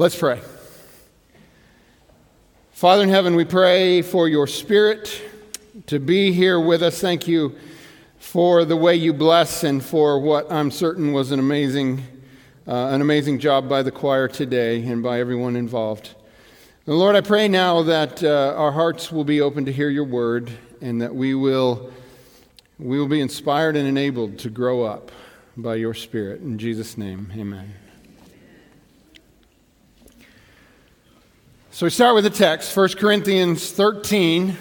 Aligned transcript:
Let's 0.00 0.16
pray. 0.16 0.40
Father 2.70 3.02
in 3.02 3.10
heaven, 3.10 3.36
we 3.36 3.44
pray 3.44 4.00
for 4.00 4.28
your 4.28 4.46
spirit 4.46 5.22
to 5.88 5.98
be 5.98 6.32
here 6.32 6.58
with 6.58 6.82
us. 6.82 7.02
Thank 7.02 7.28
you 7.28 7.54
for 8.18 8.64
the 8.64 8.76
way 8.76 8.96
you 8.96 9.12
bless 9.12 9.62
and 9.62 9.84
for 9.84 10.18
what 10.18 10.50
I'm 10.50 10.70
certain 10.70 11.12
was 11.12 11.32
an 11.32 11.38
amazing, 11.38 12.02
uh, 12.66 12.86
an 12.86 13.02
amazing 13.02 13.40
job 13.40 13.68
by 13.68 13.82
the 13.82 13.90
choir 13.90 14.26
today 14.26 14.82
and 14.84 15.02
by 15.02 15.20
everyone 15.20 15.54
involved. 15.54 16.14
And 16.86 16.98
Lord, 16.98 17.14
I 17.14 17.20
pray 17.20 17.46
now 17.46 17.82
that 17.82 18.24
uh, 18.24 18.54
our 18.56 18.72
hearts 18.72 19.12
will 19.12 19.24
be 19.24 19.42
open 19.42 19.66
to 19.66 19.72
hear 19.72 19.90
your 19.90 20.04
word 20.04 20.50
and 20.80 21.02
that 21.02 21.14
we 21.14 21.34
will, 21.34 21.92
we 22.78 22.98
will 22.98 23.06
be 23.06 23.20
inspired 23.20 23.76
and 23.76 23.86
enabled 23.86 24.38
to 24.38 24.48
grow 24.48 24.82
up 24.82 25.12
by 25.58 25.74
your 25.74 25.92
Spirit. 25.92 26.40
In 26.40 26.56
Jesus' 26.56 26.96
name, 26.96 27.30
amen. 27.36 27.74
So 31.72 31.86
we 31.86 31.90
start 31.90 32.16
with 32.16 32.24
the 32.24 32.30
text, 32.30 32.76
1 32.76 32.88
Corinthians 32.94 33.70
13, 33.70 34.56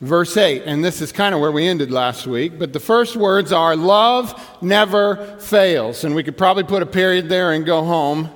verse 0.00 0.36
8. 0.36 0.64
And 0.66 0.84
this 0.84 1.00
is 1.00 1.12
kind 1.12 1.32
of 1.32 1.40
where 1.40 1.52
we 1.52 1.64
ended 1.68 1.92
last 1.92 2.26
week. 2.26 2.58
But 2.58 2.72
the 2.72 2.80
first 2.80 3.14
words 3.14 3.52
are 3.52 3.76
love 3.76 4.34
never 4.60 5.38
fails. 5.38 6.02
And 6.02 6.16
we 6.16 6.24
could 6.24 6.36
probably 6.36 6.64
put 6.64 6.82
a 6.82 6.86
period 6.86 7.28
there 7.28 7.52
and 7.52 7.64
go 7.64 7.84
home 7.84 8.30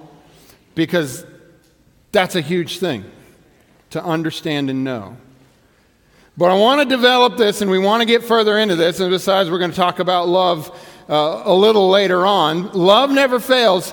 because 0.77 1.27
that's 2.12 2.37
a 2.37 2.41
huge 2.41 2.79
thing 2.79 3.05
to 3.91 4.03
understand 4.03 4.70
and 4.70 4.84
know. 4.84 5.17
But 6.37 6.53
I 6.53 6.55
want 6.55 6.89
to 6.89 6.97
develop 6.97 7.37
this 7.37 7.62
and 7.62 7.70
we 7.70 7.80
want 7.80 8.01
to 8.01 8.06
get 8.06 8.23
further 8.23 8.59
into 8.59 8.77
this. 8.77 9.01
And 9.01 9.11
besides, 9.11 9.51
we're 9.51 9.59
going 9.59 9.73
to 9.73 9.77
talk 9.77 9.98
about 9.98 10.28
love 10.28 10.70
uh, 11.09 11.42
a 11.45 11.55
little 11.55 11.91
later 11.91 12.25
on. 12.25 12.70
Love 12.75 13.11
never 13.11 13.41
fails, 13.41 13.92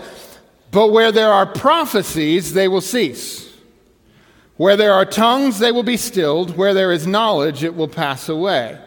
but 0.70 0.92
where 0.92 1.12
there 1.12 1.34
are 1.34 1.48
prophecies, 1.48 2.54
they 2.54 2.68
will 2.68 2.80
cease. 2.80 3.53
Where 4.64 4.78
there 4.78 4.94
are 4.94 5.04
tongues, 5.04 5.60
they 5.60 5.74
will 5.74 5.84
be 5.84 5.98
stilled. 5.98 6.56
Where 6.56 6.74
there 6.74 6.94
is 6.94 7.06
knowledge, 7.06 7.66
it 7.66 7.76
will 7.76 7.90
pass 7.90 8.30
away. 8.30 8.80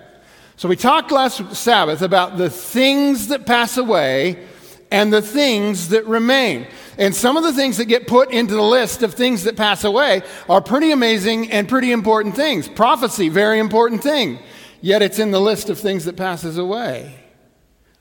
So 0.57 0.71
we 0.71 0.77
talked 0.77 1.13
last 1.13 1.55
Sabbath 1.55 2.01
about 2.01 2.39
the 2.39 2.49
things 2.49 3.29
that 3.29 3.45
pass 3.45 3.77
away 3.77 4.43
and 4.91 5.13
the 5.13 5.21
things 5.21 5.91
that 5.91 6.07
remain. 6.07 6.67
And 6.97 7.15
some 7.15 7.37
of 7.37 7.43
the 7.43 7.53
things 7.53 7.77
that 7.77 7.85
get 7.85 8.07
put 8.07 8.31
into 8.31 8.55
the 8.55 8.63
list 8.63 9.03
of 9.03 9.13
things 9.13 9.45
that 9.45 9.59
pass 9.59 9.85
away 9.85 10.23
are 10.49 10.63
pretty 10.63 10.93
amazing 10.93 11.53
and 11.53 11.69
pretty 11.69 11.93
important 11.93 12.35
things. 12.35 12.69
Prophecy, 12.69 13.29
very 13.29 13.59
important 13.59 14.03
thing. 14.03 14.39
Yet 14.81 15.03
it's 15.03 15.19
in 15.19 15.31
the 15.31 15.43
list 15.43 15.69
of 15.69 15.79
things 15.79 16.07
that 16.07 16.17
passes 16.17 16.57
away. 16.57 17.15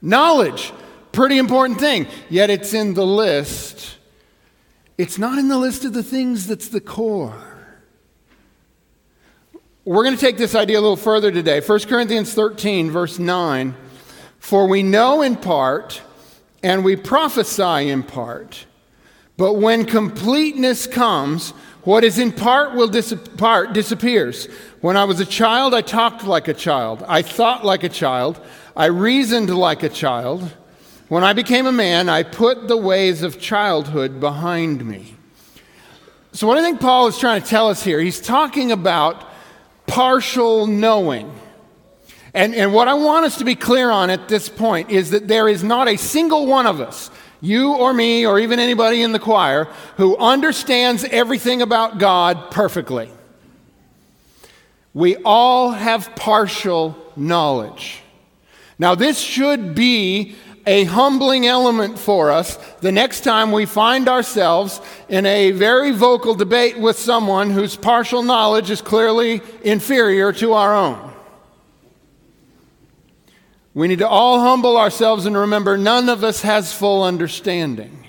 Knowledge, 0.02 0.72
pretty 1.12 1.38
important 1.38 1.82
thing. 1.82 2.08
Yet 2.30 2.50
it's 2.50 2.74
in 2.74 2.94
the 2.94 3.06
list. 3.06 3.98
It's 4.98 5.18
not 5.18 5.38
in 5.38 5.50
the 5.50 5.58
list 5.58 5.84
of 5.84 5.92
the 5.92 6.04
things 6.04 6.48
that's 6.48 6.70
the 6.70 6.80
core. 6.80 7.52
We're 9.86 10.04
going 10.04 10.16
to 10.16 10.22
take 10.22 10.38
this 10.38 10.56
idea 10.56 10.80
a 10.80 10.82
little 10.82 10.98
further 10.98 11.32
today. 11.32 11.62
1 11.62 11.80
Corinthians 11.82 12.34
13, 12.34 12.90
verse 12.90 13.20
9. 13.20 13.76
For 14.40 14.68
we 14.68 14.82
know 14.82 15.22
in 15.22 15.36
part, 15.36 16.02
and 16.64 16.84
we 16.84 16.96
prophesy 16.96 17.90
in 17.90 18.02
part. 18.02 18.66
But 19.38 19.54
when 19.54 19.86
completeness 19.86 20.88
comes, 20.88 21.52
what 21.84 22.04
is 22.04 22.18
in 22.18 22.32
part 22.32 22.74
will 22.74 22.90
part 23.38 23.74
disappears. 23.74 24.48
When 24.82 24.98
I 24.98 25.04
was 25.04 25.20
a 25.20 25.26
child, 25.26 25.76
I 25.76 25.82
talked 25.82 26.24
like 26.24 26.48
a 26.48 26.54
child. 26.56 27.04
I 27.08 27.22
thought 27.22 27.64
like 27.64 27.84
a 27.84 27.90
child. 27.90 28.42
I 28.76 28.86
reasoned 28.86 29.56
like 29.56 29.84
a 29.84 29.90
child. 29.90 30.52
When 31.10 31.24
I 31.24 31.34
became 31.34 31.68
a 31.68 31.72
man, 31.72 32.10
I 32.10 32.24
put 32.24 32.68
the 32.68 32.78
ways 32.78 33.22
of 33.22 33.40
childhood 33.40 34.20
behind 34.20 34.84
me. 34.84 35.14
So, 36.32 36.48
what 36.48 36.58
I 36.58 36.62
think 36.62 36.82
Paul 36.82 37.06
is 37.06 37.20
trying 37.20 37.44
to 37.44 37.48
tell 37.48 37.70
us 37.70 37.84
here, 37.84 38.00
he's 38.00 38.20
talking 38.20 38.72
about 38.72 39.35
partial 39.88 40.68
knowing. 40.68 41.34
And, 42.34 42.54
and 42.54 42.74
what 42.74 42.88
I 42.88 42.96
want 42.96 43.26
us 43.26 43.38
to 43.38 43.46
be 43.46 43.56
clear 43.56 43.90
on 43.90 44.10
at 44.10 44.28
this 44.28 44.50
point 44.50 44.90
is 44.90 45.12
that 45.12 45.28
there 45.28 45.48
is 45.48 45.64
not 45.64 45.88
a 45.88 45.96
single 45.96 46.46
one 46.48 46.66
of 46.66 46.82
us 46.82 47.10
you 47.42 47.74
or 47.74 47.94
me 47.94 48.26
or 48.26 48.40
even 48.40 48.60
anybody 48.60 49.02
in 49.02 49.12
the 49.12 49.20
choir 49.20 49.66
who 49.98 50.18
understands 50.18 51.04
everything 51.04 51.62
about 51.62 52.00
God 52.00 52.52
perfectly. 52.52 53.10
We 54.94 55.18
all 55.18 55.72
have 55.72 56.16
partial 56.16 56.98
knowledge. 57.16 58.02
Now, 58.80 58.96
this 58.96 59.20
should 59.20 59.76
be 59.76 60.36
a 60.68 60.86
humbling 60.86 61.46
element 61.46 62.00
for 62.00 62.32
us 62.32 62.58
the 62.82 62.92
next 62.92 63.22
time 63.22 63.52
we 63.52 63.66
find 63.66 64.08
ourselves 64.10 64.82
in 65.08 65.26
a 65.26 65.52
very 65.52 65.92
vocal 65.92 66.34
debate 66.34 66.78
with 66.78 66.98
someone 66.98 67.52
whose 67.52 67.76
partial 67.76 68.24
knowledge 68.24 68.70
is 68.70 68.82
clearly 68.82 69.42
inferior 69.64 70.34
to 70.34 70.54
our 70.54 70.76
own. 70.76 71.14
We 73.74 73.90
need 73.90 74.00
to 74.00 74.08
all 74.08 74.40
humble 74.40 74.78
ourselves 74.78 75.26
and 75.26 75.38
remember 75.38 75.78
none 75.78 76.10
of 76.10 76.24
us 76.24 76.42
has 76.42 76.74
full 76.74 77.04
understanding. 77.04 78.08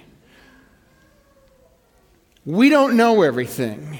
We 2.45 2.69
don't 2.69 2.97
know 2.97 3.23
everything. 3.23 3.99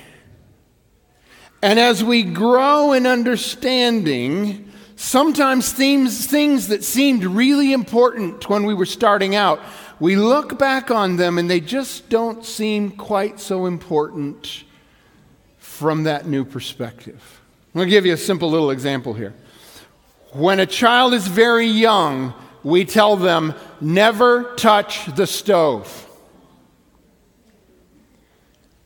And 1.61 1.81
as 1.81 2.05
we 2.05 2.23
grow 2.23 2.93
in 2.93 3.07
understanding, 3.07 4.66
sometimes 4.97 5.73
themes, 5.73 6.27
things 6.27 6.69
that 6.69 6.83
seemed 6.83 7.25
really 7.25 7.73
important 7.73 8.49
when 8.49 8.65
we 8.65 8.75
were 8.75 8.87
starting 8.87 9.35
out, 9.37 9.61
we 10.01 10.17
look 10.17 10.59
back 10.59 10.91
on 10.91 11.17
them 11.17 11.39
and 11.39 11.49
they 11.49 11.61
just 11.61 12.09
don't 12.09 12.45
seem 12.45 12.91
quite 12.91 13.39
so 13.39 13.67
important 13.67 14.65
from 15.59 16.05
that 16.05 16.27
new 16.27 16.45
perspective. 16.45 17.41
I'm 17.75 17.79
going 17.79 17.87
to 17.89 17.91
give 17.91 18.07
you 18.07 18.15
a 18.15 18.19
simple 18.19 18.51
little 18.51 18.71
example 18.71 19.13
here. 19.13 19.35
When 20.33 20.61
a 20.61 20.67
child 20.67 21.15
is 21.15 21.27
very 21.27 21.67
young, 21.67 22.35
we 22.63 22.85
tell 22.85 23.17
them, 23.17 23.55
never 23.81 24.55
touch 24.55 25.07
the 25.15 25.27
stove. 25.27 26.03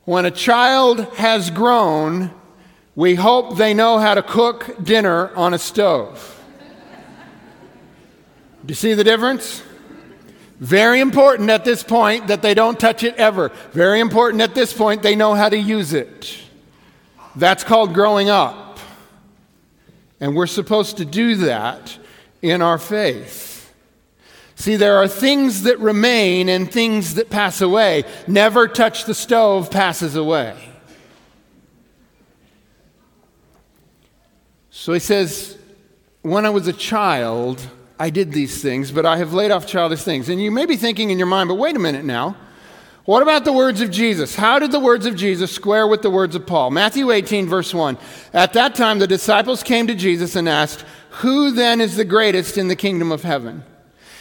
When 0.04 0.26
a 0.26 0.30
child 0.30 1.00
has 1.14 1.50
grown, 1.50 2.32
we 2.94 3.14
hope 3.14 3.56
they 3.56 3.74
know 3.74 3.98
how 3.98 4.14
to 4.14 4.22
cook 4.22 4.76
dinner 4.82 5.34
on 5.34 5.54
a 5.54 5.58
stove. 5.58 6.36
Do 8.64 8.72
you 8.72 8.74
see 8.74 8.94
the 8.94 9.04
difference? 9.04 9.62
Very 10.58 11.00
important 11.00 11.48
at 11.48 11.64
this 11.64 11.82
point 11.82 12.26
that 12.26 12.42
they 12.42 12.52
don't 12.52 12.78
touch 12.78 13.02
it 13.02 13.14
ever. 13.16 13.50
Very 13.72 14.00
important 14.00 14.42
at 14.42 14.54
this 14.54 14.72
point 14.72 15.02
they 15.02 15.16
know 15.16 15.34
how 15.34 15.48
to 15.48 15.56
use 15.56 15.94
it. 15.94 16.38
That's 17.36 17.64
called 17.64 17.94
growing 17.94 18.28
up. 18.28 18.78
And 20.20 20.36
we're 20.36 20.46
supposed 20.46 20.98
to 20.98 21.06
do 21.06 21.36
that 21.36 21.96
in 22.42 22.60
our 22.60 22.76
faith. 22.76 23.72
See, 24.56 24.76
there 24.76 24.96
are 24.96 25.08
things 25.08 25.62
that 25.62 25.78
remain 25.78 26.50
and 26.50 26.70
things 26.70 27.14
that 27.14 27.30
pass 27.30 27.62
away. 27.62 28.04
Never 28.26 28.68
touch 28.68 29.06
the 29.06 29.14
stove 29.14 29.70
passes 29.70 30.16
away. 30.16 30.69
So 34.80 34.94
he 34.94 34.98
says, 34.98 35.58
When 36.22 36.46
I 36.46 36.50
was 36.50 36.66
a 36.66 36.72
child, 36.72 37.60
I 37.98 38.08
did 38.08 38.32
these 38.32 38.62
things, 38.62 38.90
but 38.90 39.04
I 39.04 39.18
have 39.18 39.34
laid 39.34 39.50
off 39.50 39.66
childish 39.66 40.02
things. 40.02 40.30
And 40.30 40.40
you 40.40 40.50
may 40.50 40.64
be 40.64 40.78
thinking 40.78 41.10
in 41.10 41.18
your 41.18 41.26
mind, 41.26 41.50
but 41.50 41.56
wait 41.56 41.76
a 41.76 41.78
minute 41.78 42.06
now. 42.06 42.34
What 43.04 43.22
about 43.22 43.44
the 43.44 43.52
words 43.52 43.82
of 43.82 43.90
Jesus? 43.90 44.34
How 44.34 44.58
did 44.58 44.72
the 44.72 44.80
words 44.80 45.04
of 45.04 45.16
Jesus 45.16 45.52
square 45.52 45.86
with 45.86 46.00
the 46.00 46.08
words 46.08 46.34
of 46.34 46.46
Paul? 46.46 46.70
Matthew 46.70 47.10
18, 47.10 47.46
verse 47.46 47.74
1. 47.74 47.98
At 48.32 48.54
that 48.54 48.74
time, 48.74 49.00
the 49.00 49.06
disciples 49.06 49.62
came 49.62 49.86
to 49.86 49.94
Jesus 49.94 50.34
and 50.34 50.48
asked, 50.48 50.86
Who 51.10 51.50
then 51.50 51.82
is 51.82 51.96
the 51.96 52.04
greatest 52.06 52.56
in 52.56 52.68
the 52.68 52.74
kingdom 52.74 53.12
of 53.12 53.22
heaven? 53.22 53.64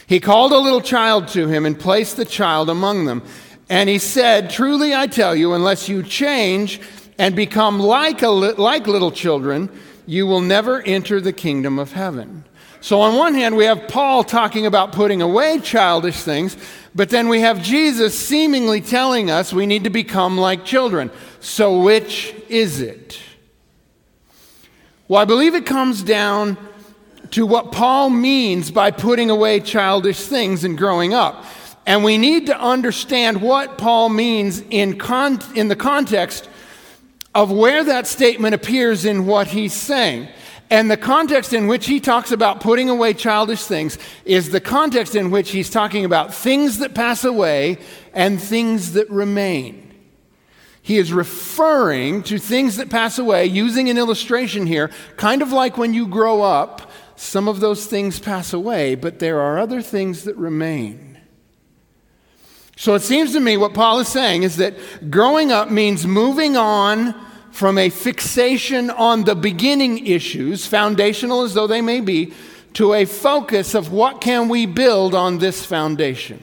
He 0.07 0.19
called 0.19 0.51
a 0.51 0.57
little 0.57 0.81
child 0.81 1.29
to 1.29 1.47
him 1.47 1.65
and 1.65 1.79
placed 1.79 2.17
the 2.17 2.25
child 2.25 2.69
among 2.69 3.05
them. 3.05 3.23
And 3.69 3.87
he 3.87 3.97
said, 3.97 4.49
Truly 4.49 4.93
I 4.93 5.07
tell 5.07 5.37
you, 5.37 5.53
unless 5.53 5.87
you 5.87 6.03
change 6.03 6.81
and 7.17 7.33
become 7.33 7.79
like, 7.79 8.23
a, 8.23 8.29
like 8.29 8.87
little 8.87 9.11
children, 9.11 9.69
you 10.09 10.25
will 10.25 10.41
never 10.41 10.81
enter 10.81 11.21
the 11.21 11.31
kingdom 11.31 11.77
of 11.77 11.91
heaven. 11.91 12.43
So, 12.81 12.99
on 13.01 13.15
one 13.15 13.35
hand, 13.35 13.55
we 13.55 13.65
have 13.65 13.87
Paul 13.87 14.23
talking 14.23 14.65
about 14.65 14.91
putting 14.91 15.21
away 15.21 15.59
childish 15.59 16.23
things, 16.23 16.57
but 16.95 17.11
then 17.11 17.29
we 17.29 17.41
have 17.41 17.61
Jesus 17.61 18.17
seemingly 18.17 18.81
telling 18.81 19.29
us 19.29 19.53
we 19.53 19.67
need 19.67 19.83
to 19.83 19.91
become 19.91 20.35
like 20.35 20.65
children. 20.65 21.11
So, 21.41 21.81
which 21.81 22.33
is 22.47 22.81
it? 22.81 23.19
Well, 25.07 25.21
I 25.21 25.25
believe 25.25 25.53
it 25.53 25.67
comes 25.67 26.01
down 26.01 26.57
to 27.31 27.45
what 27.45 27.71
Paul 27.71 28.09
means 28.09 28.71
by 28.71 28.89
putting 28.89 29.29
away 29.29 29.59
childish 29.59 30.21
things 30.21 30.63
and 30.63 30.75
growing 30.75 31.13
up. 31.13 31.45
And 31.85 32.03
we 32.03 32.17
need 32.17 32.47
to 32.47 32.59
understand 32.59 33.43
what 33.43 33.77
Paul 33.77 34.09
means 34.09 34.63
in, 34.71 34.97
con- 34.97 35.39
in 35.53 35.67
the 35.67 35.75
context 35.75 36.49
of 37.39 37.53
where 37.53 37.85
that 37.85 38.05
statement 38.05 38.53
appears 38.53 39.05
in 39.05 39.25
what 39.25 39.47
he's 39.47 39.71
saying. 39.71 40.27
And 40.69 40.91
the 40.91 40.97
context 40.97 41.53
in 41.53 41.67
which 41.67 41.87
he 41.87 42.01
talks 42.01 42.33
about 42.33 42.59
putting 42.59 42.89
away 42.89 43.13
childish 43.13 43.63
things 43.63 43.97
is 44.25 44.49
the 44.49 44.59
context 44.59 45.15
in 45.15 45.31
which 45.31 45.51
he's 45.51 45.69
talking 45.69 46.03
about 46.03 46.33
things 46.33 46.79
that 46.79 46.93
pass 46.93 47.23
away 47.23 47.77
and 48.13 48.41
things 48.41 48.91
that 48.91 49.09
remain. 49.09 49.85
he 50.81 50.97
is 50.97 51.13
referring 51.13 52.23
to 52.23 52.39
things 52.39 52.77
that 52.77 52.89
pass 52.89 53.19
away, 53.19 53.45
using 53.45 53.89
an 53.89 53.97
illustration 53.97 54.65
here, 54.65 54.89
kind 55.17 55.43
of 55.43 55.51
like 55.51 55.77
when 55.77 55.93
you 55.93 56.07
grow 56.07 56.41
up, 56.41 56.91
some 57.15 57.47
of 57.47 57.59
those 57.59 57.85
things 57.85 58.19
pass 58.19 58.53
away, 58.53 58.95
but 58.95 59.19
there 59.19 59.39
are 59.39 59.59
other 59.59 59.83
things 59.83 60.23
that 60.23 60.35
remain. 60.35 61.19
So 62.75 62.95
it 62.95 63.01
seems 63.01 63.33
to 63.33 63.39
me 63.39 63.55
what 63.55 63.73
Paul 63.73 63.99
is 63.99 64.07
saying 64.07 64.43
is 64.43 64.57
that 64.57 65.11
growing 65.11 65.51
up 65.51 65.69
means 65.69 66.07
moving 66.07 66.57
on 66.57 67.13
from 67.51 67.77
a 67.77 67.89
fixation 67.89 68.89
on 68.89 69.23
the 69.23 69.35
beginning 69.35 70.05
issues, 70.05 70.65
foundational 70.65 71.41
as 71.41 71.53
though 71.53 71.67
they 71.67 71.81
may 71.81 72.01
be, 72.01 72.33
to 72.73 72.93
a 72.93 73.05
focus 73.05 73.73
of 73.73 73.91
what 73.91 74.21
can 74.21 74.47
we 74.47 74.65
build 74.65 75.15
on 75.15 75.39
this 75.39 75.65
foundation. 75.65 76.39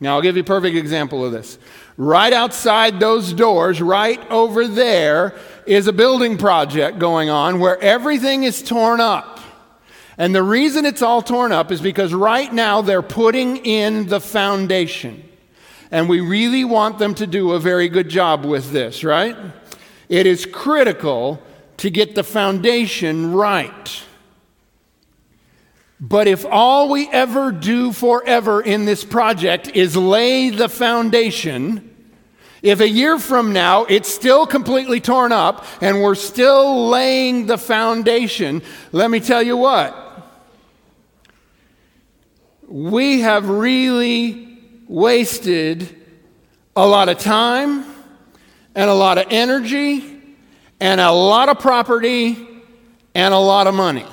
Now, 0.00 0.14
I'll 0.14 0.22
give 0.22 0.36
you 0.36 0.42
a 0.42 0.46
perfect 0.46 0.76
example 0.76 1.24
of 1.24 1.32
this. 1.32 1.58
Right 1.96 2.32
outside 2.32 3.00
those 3.00 3.32
doors, 3.32 3.82
right 3.82 4.20
over 4.30 4.68
there, 4.68 5.34
is 5.66 5.88
a 5.88 5.92
building 5.92 6.38
project 6.38 6.98
going 6.98 7.28
on 7.30 7.58
where 7.58 7.80
everything 7.80 8.44
is 8.44 8.62
torn 8.62 9.00
up. 9.00 9.40
And 10.16 10.34
the 10.34 10.42
reason 10.42 10.84
it's 10.84 11.02
all 11.02 11.22
torn 11.22 11.50
up 11.52 11.72
is 11.72 11.80
because 11.80 12.12
right 12.14 12.52
now 12.52 12.82
they're 12.82 13.02
putting 13.02 13.58
in 13.58 14.06
the 14.06 14.20
foundation. 14.20 15.24
And 15.90 16.08
we 16.08 16.20
really 16.20 16.64
want 16.64 16.98
them 16.98 17.14
to 17.16 17.26
do 17.26 17.52
a 17.52 17.60
very 17.60 17.88
good 17.88 18.08
job 18.08 18.44
with 18.44 18.70
this, 18.70 19.02
right? 19.02 19.36
It 20.08 20.26
is 20.26 20.46
critical 20.46 21.42
to 21.78 21.90
get 21.90 22.14
the 22.14 22.24
foundation 22.24 23.32
right. 23.32 24.02
But 26.00 26.28
if 26.28 26.44
all 26.44 26.88
we 26.88 27.08
ever 27.08 27.50
do 27.50 27.92
forever 27.92 28.60
in 28.60 28.84
this 28.84 29.04
project 29.04 29.68
is 29.74 29.96
lay 29.96 30.50
the 30.50 30.68
foundation, 30.68 31.94
if 32.62 32.80
a 32.80 32.88
year 32.88 33.18
from 33.18 33.52
now 33.52 33.84
it's 33.84 34.12
still 34.12 34.46
completely 34.46 35.00
torn 35.00 35.32
up 35.32 35.64
and 35.80 36.02
we're 36.02 36.14
still 36.14 36.88
laying 36.88 37.46
the 37.46 37.58
foundation, 37.58 38.62
let 38.92 39.10
me 39.10 39.20
tell 39.20 39.42
you 39.42 39.56
what. 39.56 40.04
We 42.66 43.20
have 43.20 43.48
really 43.48 44.58
wasted 44.86 45.96
a 46.76 46.86
lot 46.86 47.08
of 47.08 47.18
time 47.18 47.84
and 48.78 48.88
a 48.88 48.94
lot 48.94 49.18
of 49.18 49.26
energy 49.30 50.04
and 50.78 51.00
a 51.00 51.10
lot 51.10 51.48
of 51.48 51.58
property 51.58 52.46
and 53.12 53.34
a 53.34 53.38
lot 53.38 53.66
of 53.66 53.74
money. 53.74 54.06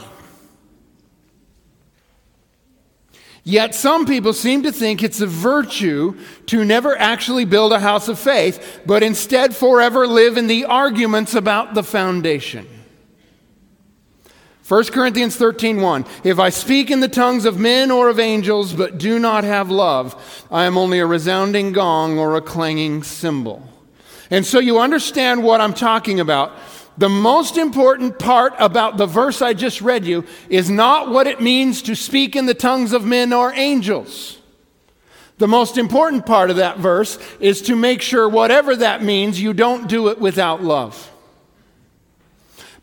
Yet 3.44 3.76
some 3.76 4.08
people 4.08 4.34
seem 4.34 4.64
to 4.64 4.72
think 4.72 5.04
it's 5.04 5.22
a 5.22 5.28
virtue 5.28 6.18
to 6.48 6.66
never 6.66 6.98
actually 6.98 7.46
build 7.46 7.74
a 7.74 7.80
house 7.80 8.08
of 8.08 8.18
faith, 8.18 8.82
but 8.88 9.04
instead 9.04 9.56
forever 9.56 10.08
live 10.08 10.36
in 10.36 10.48
the 10.48 10.66
arguments 10.66 11.36
about 11.36 11.76
the 11.76 11.84
foundation. 11.84 12.68
1 14.68 14.86
Corinthians 14.86 15.38
13:1 15.38 16.08
If 16.24 16.40
I 16.40 16.50
speak 16.50 16.90
in 16.90 17.02
the 17.02 17.08
tongues 17.08 17.46
of 17.46 17.60
men 17.60 17.92
or 17.92 18.10
of 18.10 18.20
angels 18.20 18.74
but 18.74 18.98
do 18.98 19.20
not 19.20 19.44
have 19.44 19.70
love, 19.70 20.16
I 20.50 20.64
am 20.64 20.76
only 20.76 20.98
a 20.98 21.06
resounding 21.06 21.72
gong 21.72 22.18
or 22.18 22.36
a 22.36 22.42
clanging 22.42 23.04
cymbal. 23.04 23.75
And 24.30 24.46
so 24.46 24.60
you 24.60 24.80
understand 24.80 25.44
what 25.44 25.62
I'm 25.62 25.74
talking 25.74 26.20
about. 26.20 26.54
The 26.98 27.10
most 27.10 27.58
important 27.58 28.20
part 28.20 28.54
about 28.58 28.98
the 28.98 29.06
verse 29.06 29.42
I 29.42 29.54
just 29.54 29.82
read 29.82 30.06
you 30.06 30.24
is 30.50 30.70
not 30.70 31.10
what 31.10 31.28
it 31.28 31.42
means 31.42 31.82
to 31.84 31.96
speak 31.96 32.36
in 32.36 32.46
the 32.46 32.54
tongues 32.54 32.94
of 32.94 33.06
men 33.06 33.34
or 33.34 33.54
angels. 33.54 34.38
The 35.38 35.48
most 35.48 35.78
important 35.78 36.26
part 36.26 36.50
of 36.50 36.56
that 36.56 36.78
verse 36.78 37.20
is 37.42 37.62
to 37.64 37.76
make 37.76 38.02
sure, 38.02 38.30
whatever 38.30 38.76
that 38.78 39.04
means, 39.04 39.42
you 39.42 39.54
don't 39.54 39.90
do 39.90 40.08
it 40.08 40.20
without 40.20 40.64
love. 40.64 41.12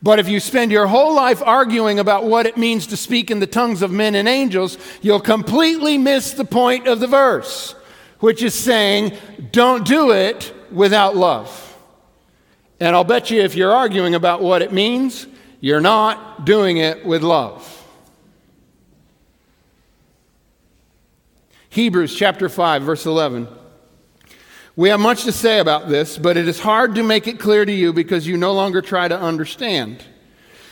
But 0.02 0.18
if 0.18 0.28
you 0.28 0.40
spend 0.40 0.70
your 0.72 0.86
whole 0.88 1.14
life 1.14 1.40
arguing 1.42 1.98
about 1.98 2.24
what 2.24 2.44
it 2.44 2.58
means 2.58 2.88
to 2.88 2.96
speak 2.96 3.30
in 3.30 3.40
the 3.40 3.46
tongues 3.46 3.80
of 3.80 3.90
men 3.90 4.14
and 4.14 4.28
angels, 4.28 4.76
you'll 5.00 5.20
completely 5.20 5.96
miss 5.96 6.32
the 6.32 6.44
point 6.44 6.86
of 6.86 7.00
the 7.00 7.06
verse, 7.06 7.74
which 8.18 8.42
is 8.42 8.54
saying, 8.54 9.16
don't 9.52 9.86
do 9.86 10.10
it 10.10 10.52
without 10.72 11.16
love. 11.16 11.76
And 12.80 12.96
I'll 12.96 13.04
bet 13.04 13.30
you 13.30 13.40
if 13.40 13.54
you're 13.54 13.72
arguing 13.72 14.14
about 14.14 14.42
what 14.42 14.62
it 14.62 14.72
means, 14.72 15.26
you're 15.60 15.80
not 15.80 16.44
doing 16.44 16.78
it 16.78 17.04
with 17.06 17.22
love. 17.22 17.68
Hebrews 21.70 22.14
chapter 22.14 22.48
5, 22.48 22.82
verse 22.82 23.06
11. 23.06 23.48
We 24.74 24.88
have 24.88 25.00
much 25.00 25.24
to 25.24 25.32
say 25.32 25.58
about 25.58 25.88
this, 25.88 26.18
but 26.18 26.36
it 26.36 26.48
is 26.48 26.58
hard 26.58 26.94
to 26.96 27.02
make 27.02 27.26
it 27.26 27.38
clear 27.38 27.64
to 27.64 27.72
you 27.72 27.92
because 27.92 28.26
you 28.26 28.36
no 28.36 28.52
longer 28.52 28.82
try 28.82 29.06
to 29.06 29.18
understand. 29.18 30.04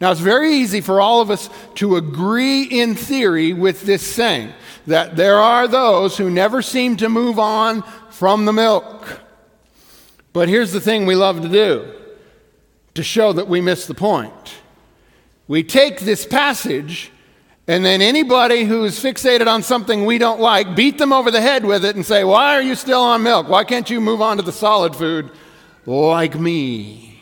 Now, 0.00 0.10
it's 0.10 0.20
very 0.20 0.52
easy 0.52 0.80
for 0.80 1.00
all 1.00 1.20
of 1.22 1.30
us 1.30 1.48
to 1.76 1.96
agree 1.96 2.64
in 2.64 2.94
theory 2.94 3.52
with 3.52 3.82
this 3.82 4.06
saying 4.06 4.52
that 4.86 5.16
there 5.16 5.38
are 5.38 5.66
those 5.66 6.18
who 6.18 6.28
never 6.28 6.60
seem 6.60 6.96
to 6.98 7.08
move 7.08 7.38
on 7.38 7.82
from 8.10 8.44
the 8.44 8.52
milk. 8.52 9.20
But 10.32 10.48
here's 10.50 10.72
the 10.72 10.80
thing 10.80 11.06
we 11.06 11.14
love 11.14 11.40
to 11.42 11.48
do 11.48 11.92
to 12.94 13.02
show 13.02 13.32
that 13.32 13.48
we 13.48 13.60
miss 13.60 13.86
the 13.86 13.94
point. 13.94 14.56
We 15.48 15.62
take 15.62 16.00
this 16.00 16.26
passage, 16.26 17.10
and 17.66 17.84
then 17.84 18.02
anybody 18.02 18.64
who's 18.64 19.02
fixated 19.02 19.46
on 19.46 19.62
something 19.62 20.04
we 20.04 20.18
don't 20.18 20.40
like, 20.40 20.74
beat 20.74 20.98
them 20.98 21.12
over 21.12 21.30
the 21.30 21.40
head 21.40 21.64
with 21.64 21.84
it 21.84 21.96
and 21.96 22.04
say, 22.04 22.24
Why 22.24 22.54
are 22.54 22.62
you 22.62 22.74
still 22.74 23.00
on 23.00 23.22
milk? 23.22 23.48
Why 23.48 23.64
can't 23.64 23.88
you 23.88 24.00
move 24.00 24.20
on 24.20 24.36
to 24.36 24.42
the 24.42 24.52
solid 24.52 24.94
food 24.94 25.30
like 25.86 26.38
me? 26.38 27.15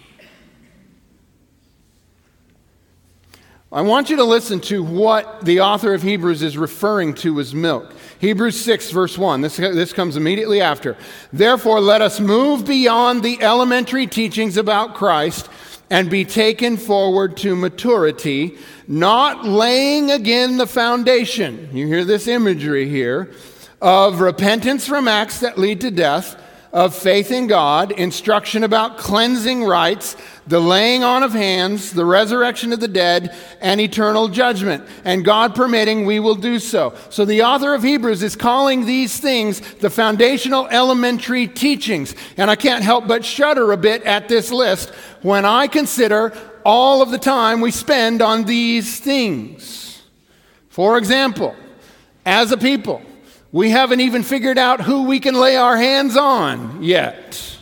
I 3.74 3.82
want 3.82 4.08
you 4.08 4.18
to 4.18 4.24
listen 4.24 4.60
to 4.60 4.84
what 4.84 5.44
the 5.44 5.62
author 5.62 5.94
of 5.94 6.02
Hebrews 6.02 6.42
is 6.42 6.56
referring 6.56 7.14
to 7.14 7.40
as 7.40 7.56
milk. 7.56 7.92
Hebrews 8.20 8.64
6, 8.64 8.92
verse 8.92 9.18
1. 9.18 9.40
This, 9.40 9.56
this 9.56 9.92
comes 9.92 10.16
immediately 10.16 10.60
after. 10.60 10.96
Therefore, 11.32 11.80
let 11.80 12.00
us 12.00 12.20
move 12.20 12.64
beyond 12.64 13.24
the 13.24 13.42
elementary 13.42 14.06
teachings 14.06 14.56
about 14.56 14.94
Christ 14.94 15.48
and 15.90 16.08
be 16.08 16.24
taken 16.24 16.76
forward 16.76 17.36
to 17.38 17.56
maturity, 17.56 18.58
not 18.86 19.44
laying 19.44 20.12
again 20.12 20.56
the 20.56 20.68
foundation. 20.68 21.68
You 21.72 21.88
hear 21.88 22.04
this 22.04 22.28
imagery 22.28 22.88
here 22.88 23.32
of 23.82 24.20
repentance 24.20 24.86
from 24.86 25.08
acts 25.08 25.40
that 25.40 25.58
lead 25.58 25.80
to 25.80 25.90
death 25.90 26.40
of 26.74 26.92
faith 26.92 27.30
in 27.30 27.46
God, 27.46 27.92
instruction 27.92 28.64
about 28.64 28.98
cleansing 28.98 29.62
rites, 29.62 30.16
the 30.48 30.60
laying 30.60 31.04
on 31.04 31.22
of 31.22 31.32
hands, 31.32 31.92
the 31.92 32.04
resurrection 32.04 32.72
of 32.72 32.80
the 32.80 32.88
dead, 32.88 33.34
and 33.60 33.80
eternal 33.80 34.26
judgment. 34.26 34.84
And 35.04 35.24
God 35.24 35.54
permitting, 35.54 36.04
we 36.04 36.18
will 36.18 36.34
do 36.34 36.58
so. 36.58 36.92
So 37.10 37.24
the 37.24 37.42
author 37.42 37.74
of 37.74 37.84
Hebrews 37.84 38.24
is 38.24 38.34
calling 38.34 38.84
these 38.84 39.20
things 39.20 39.60
the 39.74 39.88
foundational 39.88 40.66
elementary 40.66 41.46
teachings. 41.46 42.16
And 42.36 42.50
I 42.50 42.56
can't 42.56 42.82
help 42.82 43.06
but 43.06 43.24
shudder 43.24 43.70
a 43.70 43.76
bit 43.76 44.02
at 44.02 44.28
this 44.28 44.50
list 44.50 44.90
when 45.22 45.44
I 45.44 45.68
consider 45.68 46.36
all 46.64 47.02
of 47.02 47.12
the 47.12 47.18
time 47.18 47.60
we 47.60 47.70
spend 47.70 48.20
on 48.20 48.46
these 48.46 48.98
things. 48.98 50.02
For 50.70 50.98
example, 50.98 51.54
as 52.26 52.50
a 52.50 52.56
people, 52.56 53.00
we 53.54 53.70
haven't 53.70 54.00
even 54.00 54.24
figured 54.24 54.58
out 54.58 54.80
who 54.80 55.04
we 55.04 55.20
can 55.20 55.36
lay 55.36 55.54
our 55.54 55.76
hands 55.76 56.16
on 56.16 56.82
yet. 56.82 57.56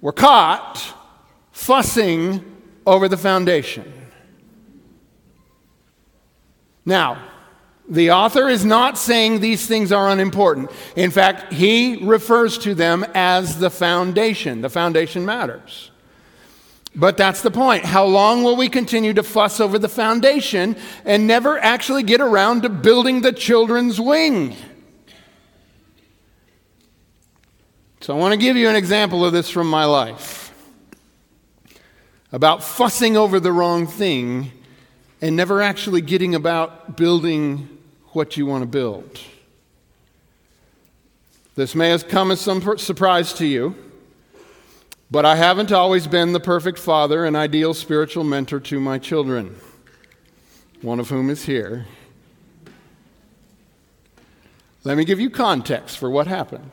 We're 0.00 0.12
caught 0.12 0.82
fussing 1.52 2.42
over 2.86 3.08
the 3.08 3.18
foundation. 3.18 3.92
Now, 6.86 7.22
the 7.90 8.12
author 8.12 8.48
is 8.48 8.64
not 8.64 8.96
saying 8.96 9.40
these 9.40 9.66
things 9.66 9.92
are 9.92 10.08
unimportant. 10.08 10.70
In 10.96 11.10
fact, 11.10 11.52
he 11.52 11.96
refers 11.96 12.56
to 12.60 12.74
them 12.74 13.04
as 13.12 13.58
the 13.58 13.68
foundation. 13.68 14.62
The 14.62 14.70
foundation 14.70 15.26
matters. 15.26 15.90
But 16.94 17.16
that's 17.16 17.42
the 17.42 17.50
point. 17.50 17.84
How 17.84 18.04
long 18.04 18.42
will 18.42 18.56
we 18.56 18.68
continue 18.68 19.12
to 19.14 19.22
fuss 19.22 19.60
over 19.60 19.78
the 19.78 19.88
foundation 19.88 20.76
and 21.04 21.26
never 21.26 21.58
actually 21.58 22.02
get 22.02 22.20
around 22.20 22.62
to 22.62 22.68
building 22.68 23.20
the 23.20 23.32
children's 23.32 24.00
wing? 24.00 24.56
So, 28.00 28.14
I 28.16 28.18
want 28.18 28.32
to 28.32 28.38
give 28.38 28.56
you 28.56 28.68
an 28.68 28.76
example 28.76 29.24
of 29.24 29.32
this 29.32 29.50
from 29.50 29.68
my 29.68 29.84
life. 29.84 30.52
about 32.32 32.62
fussing 32.62 33.16
over 33.16 33.40
the 33.40 33.52
wrong 33.52 33.86
thing 33.86 34.52
and 35.20 35.36
never 35.36 35.60
actually 35.60 36.00
getting 36.00 36.34
about 36.34 36.96
building 36.96 37.68
what 38.12 38.36
you 38.36 38.46
want 38.46 38.62
to 38.62 38.66
build. 38.66 39.20
This 41.56 41.74
may 41.74 41.90
have 41.90 42.08
come 42.08 42.30
as 42.30 42.40
some 42.40 42.78
surprise 42.78 43.32
to 43.34 43.46
you, 43.46 43.74
but 45.10 45.26
I 45.26 45.36
haven't 45.36 45.72
always 45.72 46.06
been 46.06 46.32
the 46.32 46.40
perfect 46.40 46.78
father 46.78 47.24
and 47.24 47.36
ideal 47.36 47.74
spiritual 47.74 48.22
mentor 48.22 48.60
to 48.60 48.78
my 48.78 48.98
children, 48.98 49.56
one 50.82 51.00
of 51.00 51.08
whom 51.08 51.30
is 51.30 51.44
here. 51.44 51.86
Let 54.84 54.96
me 54.96 55.04
give 55.04 55.20
you 55.20 55.28
context 55.28 55.98
for 55.98 56.08
what 56.08 56.26
happened. 56.26 56.70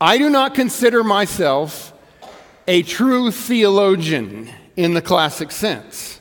I 0.00 0.18
do 0.18 0.28
not 0.28 0.54
consider 0.54 1.04
myself 1.04 1.92
a 2.66 2.82
true 2.82 3.30
theologian 3.30 4.50
in 4.76 4.94
the 4.94 5.02
classic 5.02 5.50
sense. 5.50 6.20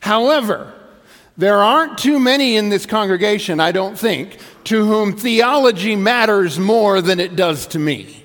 However, 0.00 0.74
there 1.36 1.62
aren't 1.62 1.98
too 1.98 2.18
many 2.18 2.56
in 2.56 2.70
this 2.70 2.86
congregation, 2.86 3.60
I 3.60 3.72
don't 3.72 3.98
think, 3.98 4.38
to 4.64 4.84
whom 4.84 5.16
theology 5.16 5.94
matters 5.94 6.58
more 6.58 7.00
than 7.00 7.20
it 7.20 7.36
does 7.36 7.66
to 7.68 7.78
me. 7.78 8.23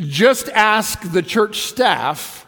Just 0.00 0.48
ask 0.50 1.12
the 1.12 1.22
church 1.22 1.60
staff 1.60 2.46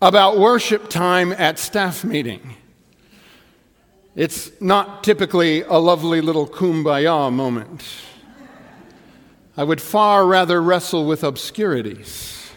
about 0.00 0.38
worship 0.38 0.88
time 0.88 1.32
at 1.32 1.58
staff 1.58 2.04
meeting. 2.04 2.56
It's 4.16 4.50
not 4.60 5.04
typically 5.04 5.62
a 5.62 5.76
lovely 5.76 6.20
little 6.20 6.48
kumbaya 6.48 7.32
moment. 7.32 7.84
I 9.56 9.64
would 9.64 9.80
far 9.80 10.24
rather 10.26 10.62
wrestle 10.62 11.04
with 11.04 11.22
obscurities. 11.22 12.50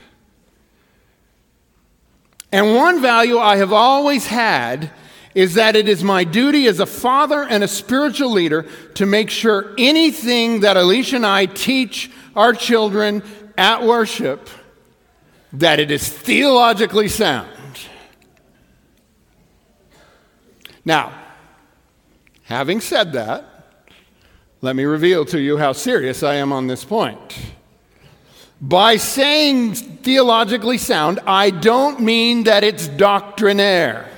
And 2.51 2.75
one 2.75 3.01
value 3.01 3.39
I 3.39 3.58
have 3.58 3.74
always 3.74 4.27
had 4.27 4.92
is 5.36 5.56
that 5.56 5.75
it 5.75 5.89
is 5.89 6.03
my 6.03 6.24
duty 6.24 6.68
as 6.68 6.80
a 6.80 6.86
father 6.86 7.44
and 7.44 7.63
a 7.63 7.68
spiritual 7.68 8.30
leader 8.30 8.65
to 8.94 9.06
make 9.06 9.30
sure 9.30 9.74
anything 9.77 10.62
that 10.62 10.77
Alicia 10.77 11.18
and 11.18 11.25
I 11.25 11.48
teach 11.48 12.12
our 12.36 12.53
children 12.53 13.24
at 13.58 13.84
worship 13.84 14.50
that 15.54 15.80
it 15.80 15.92
is 15.92 16.08
theologically 16.08 17.08
sound. 17.08 17.50
Now, 20.86 21.14
having 22.44 22.82
said 22.82 23.14
that, 23.14 23.46
let 24.62 24.76
me 24.76 24.86
reveal 24.86 25.26
to 25.26 25.40
you 25.40 25.58
how 25.58 25.74
serious 25.74 26.24
I 26.24 26.36
am 26.36 26.52
on 26.52 26.68
this 26.68 26.84
point. 26.84 27.38
By 28.62 28.96
saying 28.96 29.76
theologically 29.76 30.78
sound, 30.78 31.20
I 31.28 31.50
don't 31.50 32.00
mean 32.00 32.46
that 32.46 32.64
it's 32.64 32.88
doctrinaire, 32.88 34.10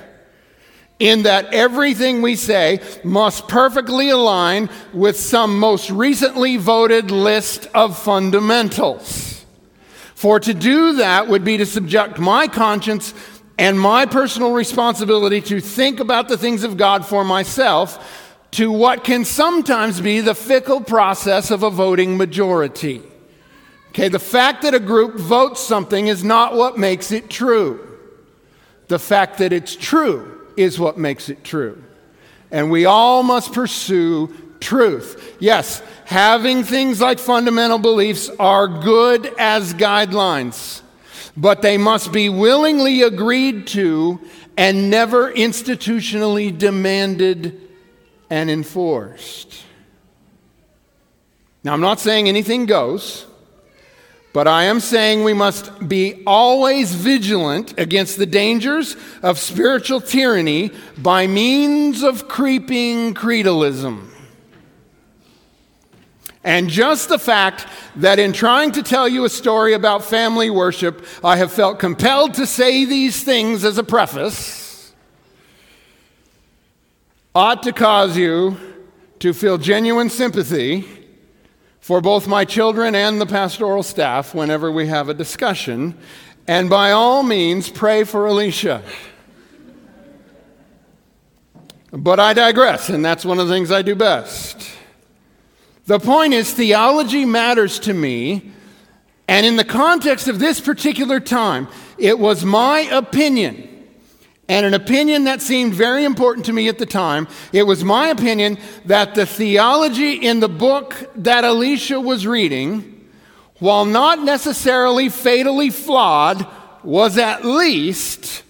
in 0.98 1.24
that 1.24 1.52
everything 1.52 2.22
we 2.22 2.36
say 2.36 2.80
must 3.04 3.48
perfectly 3.48 4.08
align 4.08 4.70
with 4.92 5.18
some 5.18 5.58
most 5.58 5.90
recently 5.90 6.56
voted 6.56 7.10
list 7.10 7.68
of 7.74 7.98
fundamentals. 7.98 9.44
For 10.14 10.40
to 10.40 10.54
do 10.54 10.94
that 10.94 11.28
would 11.28 11.44
be 11.44 11.58
to 11.58 11.66
subject 11.66 12.18
my 12.18 12.48
conscience 12.48 13.12
and 13.58 13.78
my 13.78 14.06
personal 14.06 14.52
responsibility 14.52 15.40
to 15.42 15.60
think 15.60 16.00
about 16.00 16.28
the 16.28 16.38
things 16.38 16.64
of 16.64 16.78
God 16.78 17.04
for 17.04 17.24
myself 17.24 18.32
to 18.52 18.72
what 18.72 19.04
can 19.04 19.24
sometimes 19.26 20.00
be 20.00 20.20
the 20.20 20.34
fickle 20.34 20.80
process 20.80 21.50
of 21.50 21.62
a 21.62 21.70
voting 21.70 22.16
majority. 22.16 23.02
Okay, 23.90 24.08
the 24.08 24.18
fact 24.18 24.62
that 24.62 24.72
a 24.72 24.80
group 24.80 25.16
votes 25.16 25.60
something 25.60 26.06
is 26.06 26.24
not 26.24 26.54
what 26.54 26.78
makes 26.78 27.12
it 27.12 27.28
true. 27.28 27.98
The 28.88 28.98
fact 28.98 29.38
that 29.38 29.52
it's 29.52 29.76
true 29.76 30.35
is 30.56 30.78
what 30.78 30.98
makes 30.98 31.28
it 31.28 31.44
true. 31.44 31.82
And 32.50 32.70
we 32.70 32.84
all 32.84 33.22
must 33.22 33.52
pursue 33.52 34.34
truth. 34.60 35.36
Yes, 35.38 35.82
having 36.04 36.64
things 36.64 37.00
like 37.00 37.18
fundamental 37.18 37.78
beliefs 37.78 38.28
are 38.38 38.66
good 38.68 39.32
as 39.38 39.74
guidelines, 39.74 40.82
but 41.36 41.62
they 41.62 41.76
must 41.76 42.12
be 42.12 42.28
willingly 42.28 43.02
agreed 43.02 43.66
to 43.68 44.20
and 44.56 44.90
never 44.90 45.32
institutionally 45.32 46.56
demanded 46.56 47.60
and 48.30 48.50
enforced. 48.50 49.62
Now, 51.62 51.72
I'm 51.74 51.80
not 51.80 52.00
saying 52.00 52.28
anything 52.28 52.66
goes. 52.66 53.26
But 54.36 54.46
I 54.46 54.64
am 54.64 54.80
saying 54.80 55.24
we 55.24 55.32
must 55.32 55.88
be 55.88 56.22
always 56.26 56.94
vigilant 56.94 57.72
against 57.80 58.18
the 58.18 58.26
dangers 58.26 58.94
of 59.22 59.38
spiritual 59.38 59.98
tyranny 60.02 60.72
by 60.98 61.26
means 61.26 62.02
of 62.02 62.28
creeping 62.28 63.14
creedalism. 63.14 64.10
And 66.44 66.68
just 66.68 67.08
the 67.08 67.18
fact 67.18 67.66
that 67.96 68.18
in 68.18 68.34
trying 68.34 68.72
to 68.72 68.82
tell 68.82 69.08
you 69.08 69.24
a 69.24 69.30
story 69.30 69.72
about 69.72 70.04
family 70.04 70.50
worship, 70.50 71.06
I 71.24 71.38
have 71.38 71.50
felt 71.50 71.78
compelled 71.78 72.34
to 72.34 72.46
say 72.46 72.84
these 72.84 73.24
things 73.24 73.64
as 73.64 73.78
a 73.78 73.84
preface 73.84 74.92
ought 77.34 77.62
to 77.62 77.72
cause 77.72 78.18
you 78.18 78.58
to 79.20 79.32
feel 79.32 79.56
genuine 79.56 80.10
sympathy 80.10 81.05
for 81.86 82.00
both 82.00 82.26
my 82.26 82.44
children 82.44 82.96
and 82.96 83.20
the 83.20 83.26
pastoral 83.26 83.80
staff 83.80 84.34
whenever 84.34 84.72
we 84.72 84.88
have 84.88 85.08
a 85.08 85.14
discussion. 85.14 85.96
And 86.48 86.68
by 86.68 86.90
all 86.90 87.22
means, 87.22 87.70
pray 87.70 88.02
for 88.02 88.26
Alicia. 88.26 88.82
But 91.92 92.18
I 92.18 92.32
digress, 92.32 92.88
and 92.88 93.04
that's 93.04 93.24
one 93.24 93.38
of 93.38 93.46
the 93.46 93.54
things 93.54 93.70
I 93.70 93.82
do 93.82 93.94
best. 93.94 94.68
The 95.84 96.00
point 96.00 96.34
is, 96.34 96.52
theology 96.52 97.24
matters 97.24 97.78
to 97.78 97.94
me, 97.94 98.50
and 99.28 99.46
in 99.46 99.54
the 99.54 99.64
context 99.64 100.26
of 100.26 100.40
this 100.40 100.60
particular 100.60 101.20
time, 101.20 101.68
it 101.98 102.18
was 102.18 102.44
my 102.44 102.80
opinion 102.80 103.75
and 104.48 104.64
an 104.64 104.74
opinion 104.74 105.24
that 105.24 105.42
seemed 105.42 105.74
very 105.74 106.04
important 106.04 106.46
to 106.46 106.52
me 106.52 106.68
at 106.68 106.78
the 106.78 106.86
time. 106.86 107.26
It 107.52 107.64
was 107.64 107.82
my 107.82 108.08
opinion 108.08 108.58
that 108.84 109.14
the 109.14 109.26
theology 109.26 110.12
in 110.14 110.40
the 110.40 110.48
book 110.48 111.10
that 111.16 111.44
Alicia 111.44 112.00
was 112.00 112.26
reading, 112.26 113.08
while 113.58 113.84
not 113.84 114.22
necessarily 114.22 115.08
fatally 115.08 115.70
flawed, 115.70 116.46
was 116.84 117.18
at 117.18 117.44
least 117.44 118.44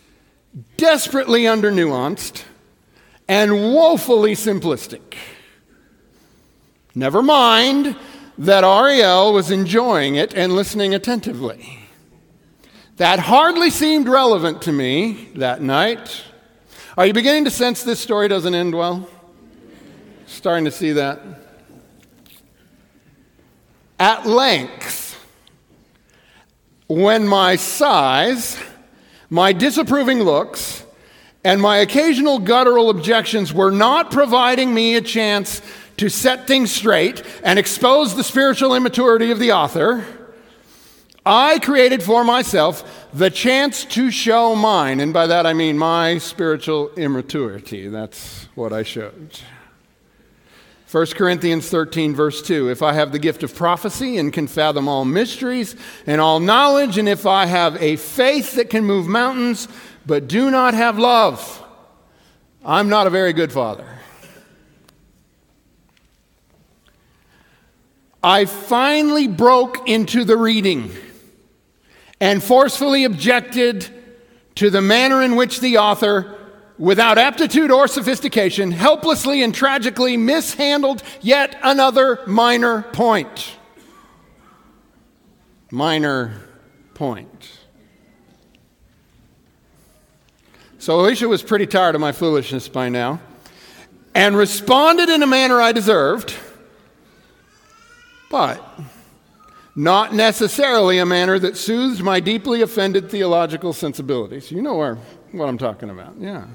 desperately 0.76 1.46
under 1.46 1.70
nuanced 1.70 2.44
and 3.26 3.72
woefully 3.72 4.34
simplistic. 4.34 5.14
Never 6.94 7.22
mind 7.22 7.96
that 8.38 8.64
Ariel 8.64 9.32
was 9.32 9.50
enjoying 9.50 10.16
it 10.16 10.34
and 10.34 10.52
listening 10.52 10.94
attentively. 10.94 11.86
That 12.96 13.18
hardly 13.18 13.68
seemed 13.68 14.08
relevant 14.08 14.62
to 14.62 14.72
me 14.72 15.28
that 15.34 15.60
night. 15.60 16.22
Are 16.96 17.04
you 17.04 17.12
beginning 17.12 17.44
to 17.44 17.50
sense 17.50 17.82
this 17.82 18.00
story 18.00 18.26
doesn't 18.26 18.54
end 18.54 18.74
well? 18.74 19.06
Starting 20.26 20.64
to 20.64 20.70
see 20.70 20.92
that. 20.92 21.20
At 23.98 24.26
length, 24.26 25.22
when 26.86 27.28
my 27.28 27.56
sighs, 27.56 28.58
my 29.28 29.52
disapproving 29.52 30.22
looks, 30.22 30.82
and 31.44 31.60
my 31.60 31.78
occasional 31.78 32.38
guttural 32.38 32.88
objections 32.88 33.52
were 33.52 33.70
not 33.70 34.10
providing 34.10 34.72
me 34.72 34.96
a 34.96 35.02
chance 35.02 35.60
to 35.98 36.08
set 36.08 36.46
things 36.46 36.72
straight 36.72 37.22
and 37.42 37.58
expose 37.58 38.16
the 38.16 38.24
spiritual 38.24 38.74
immaturity 38.74 39.30
of 39.30 39.38
the 39.38 39.52
author, 39.52 40.04
I 41.28 41.59
created 41.59 42.04
for 42.04 42.23
myself 42.23 43.09
the 43.12 43.30
chance 43.30 43.85
to 43.87 44.12
show 44.12 44.54
mine, 44.54 45.00
and 45.00 45.12
by 45.12 45.26
that 45.26 45.45
I 45.45 45.54
mean 45.54 45.76
my 45.76 46.18
spiritual 46.18 46.95
immaturity. 46.95 47.88
That's 47.88 48.47
what 48.54 48.73
I 48.73 48.85
showed. 48.85 49.40
1 50.88 51.06
Corinthians 51.06 51.68
13, 51.68 52.14
verse 52.14 52.40
2 52.42 52.71
If 52.71 52.80
I 52.80 52.92
have 52.92 53.11
the 53.11 53.18
gift 53.18 53.42
of 53.42 53.56
prophecy 53.56 54.18
and 54.18 54.33
can 54.33 54.47
fathom 54.47 54.87
all 54.87 55.04
mysteries 55.04 55.75
and 56.06 56.21
all 56.21 56.38
knowledge, 56.38 56.97
and 56.97 57.09
if 57.09 57.26
I 57.26 57.47
have 57.47 57.83
a 57.83 57.97
faith 57.97 58.54
that 58.54 58.71
can 58.71 58.85
move 58.85 59.09
mountains, 59.09 59.66
but 60.06 60.28
do 60.28 60.49
not 60.49 60.75
have 60.75 60.97
love, 60.97 61.61
I'm 62.64 62.88
not 62.88 63.09
a 63.09 63.11
very 63.11 63.33
good 63.33 63.50
father. 63.50 63.88
I 68.23 68.45
finally 68.45 69.26
broke 69.26 69.88
into 69.88 70.23
the 70.23 70.37
reading 70.37 70.92
and 72.20 72.42
forcefully 72.42 73.04
objected 73.04 73.88
to 74.56 74.70
the 74.70 74.80
manner 74.80 75.23
in 75.23 75.37
which 75.37 75.61
the 75.61 75.78
author, 75.78 76.38
without 76.78 77.18
aptitude 77.18 77.70
or 77.70 77.87
sophistication, 77.87 78.70
helplessly 78.70 79.42
and 79.42 79.54
tragically 79.54 80.16
mishandled 80.16 81.02
yet 81.20 81.58
another 81.62 82.20
minor 82.26 82.82
point. 82.82 83.52
Minor 85.70 86.40
point. 86.94 87.50
So 90.78 91.00
Alicia 91.00 91.28
was 91.28 91.42
pretty 91.42 91.66
tired 91.66 91.94
of 91.94 92.00
my 92.00 92.12
foolishness 92.12 92.68
by 92.68 92.88
now 92.88 93.20
and 94.14 94.37
responded 94.37 95.11
in 95.11 95.23
a 95.23 95.26
manner 95.26 95.61
I 95.61 95.73
deserved, 95.73 96.35
but 98.30 98.62
not 99.76 100.14
necessarily 100.14 100.97
a 100.99 101.04
manner 101.04 101.38
that 101.38 101.54
soothed 101.54 102.02
my 102.02 102.18
deeply 102.18 102.62
offended 102.62 103.11
theological 103.11 103.75
sensibilities. 103.75 104.50
You 104.50 104.62
know 104.62 104.75
where, 104.75 104.97
what 105.33 105.50
I'm 105.50 105.59
talking 105.59 105.90
about, 105.90 106.14
yeah. 106.18 106.47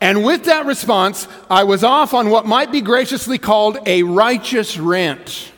And 0.00 0.24
with 0.24 0.44
that 0.44 0.66
response, 0.66 1.28
I 1.48 1.62
was 1.62 1.84
off 1.84 2.12
on 2.12 2.28
what 2.28 2.44
might 2.44 2.72
be 2.72 2.80
graciously 2.80 3.38
called 3.38 3.78
a 3.86 4.02
righteous 4.02 4.76
rant, 4.76 5.52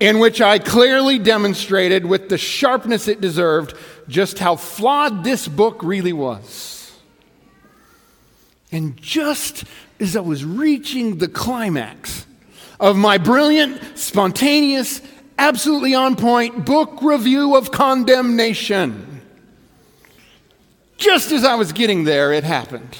in 0.00 0.18
which 0.18 0.40
I 0.40 0.58
clearly 0.58 1.18
demonstrated 1.18 2.06
with 2.06 2.30
the 2.30 2.38
sharpness 2.38 3.08
it 3.08 3.20
deserved 3.20 3.74
just 4.08 4.38
how 4.38 4.56
flawed 4.56 5.22
this 5.22 5.46
book 5.46 5.82
really 5.82 6.14
was. 6.14 6.98
And 8.72 8.96
just 8.96 9.64
as 10.00 10.16
I 10.16 10.20
was 10.20 10.44
reaching 10.44 11.18
the 11.18 11.28
climax 11.28 12.26
of 12.78 12.96
my 12.96 13.18
brilliant, 13.18 13.98
spontaneous, 13.98 15.00
absolutely 15.38 15.94
on 15.94 16.16
point 16.16 16.64
book 16.64 17.00
review 17.02 17.56
of 17.56 17.70
condemnation, 17.70 19.22
just 20.96 21.32
as 21.32 21.44
I 21.44 21.54
was 21.54 21.72
getting 21.72 22.04
there, 22.04 22.32
it 22.32 22.44
happened. 22.44 22.96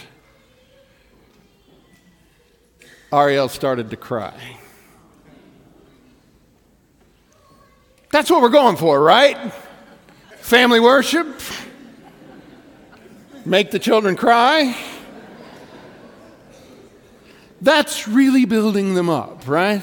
Ariel 3.13 3.49
started 3.49 3.91
to 3.91 3.97
cry. 3.97 4.35
That's 8.11 8.31
what 8.31 8.43
we're 8.43 8.49
going 8.49 8.77
for, 8.77 9.01
right? 9.01 9.53
Family 10.39 10.81
worship, 10.81 11.27
make 13.45 13.71
the 13.71 13.79
children 13.79 14.17
cry. 14.17 14.77
That's 17.61 18.07
really 18.07 18.45
building 18.45 18.95
them 18.95 19.09
up, 19.09 19.49
right? 19.49 19.83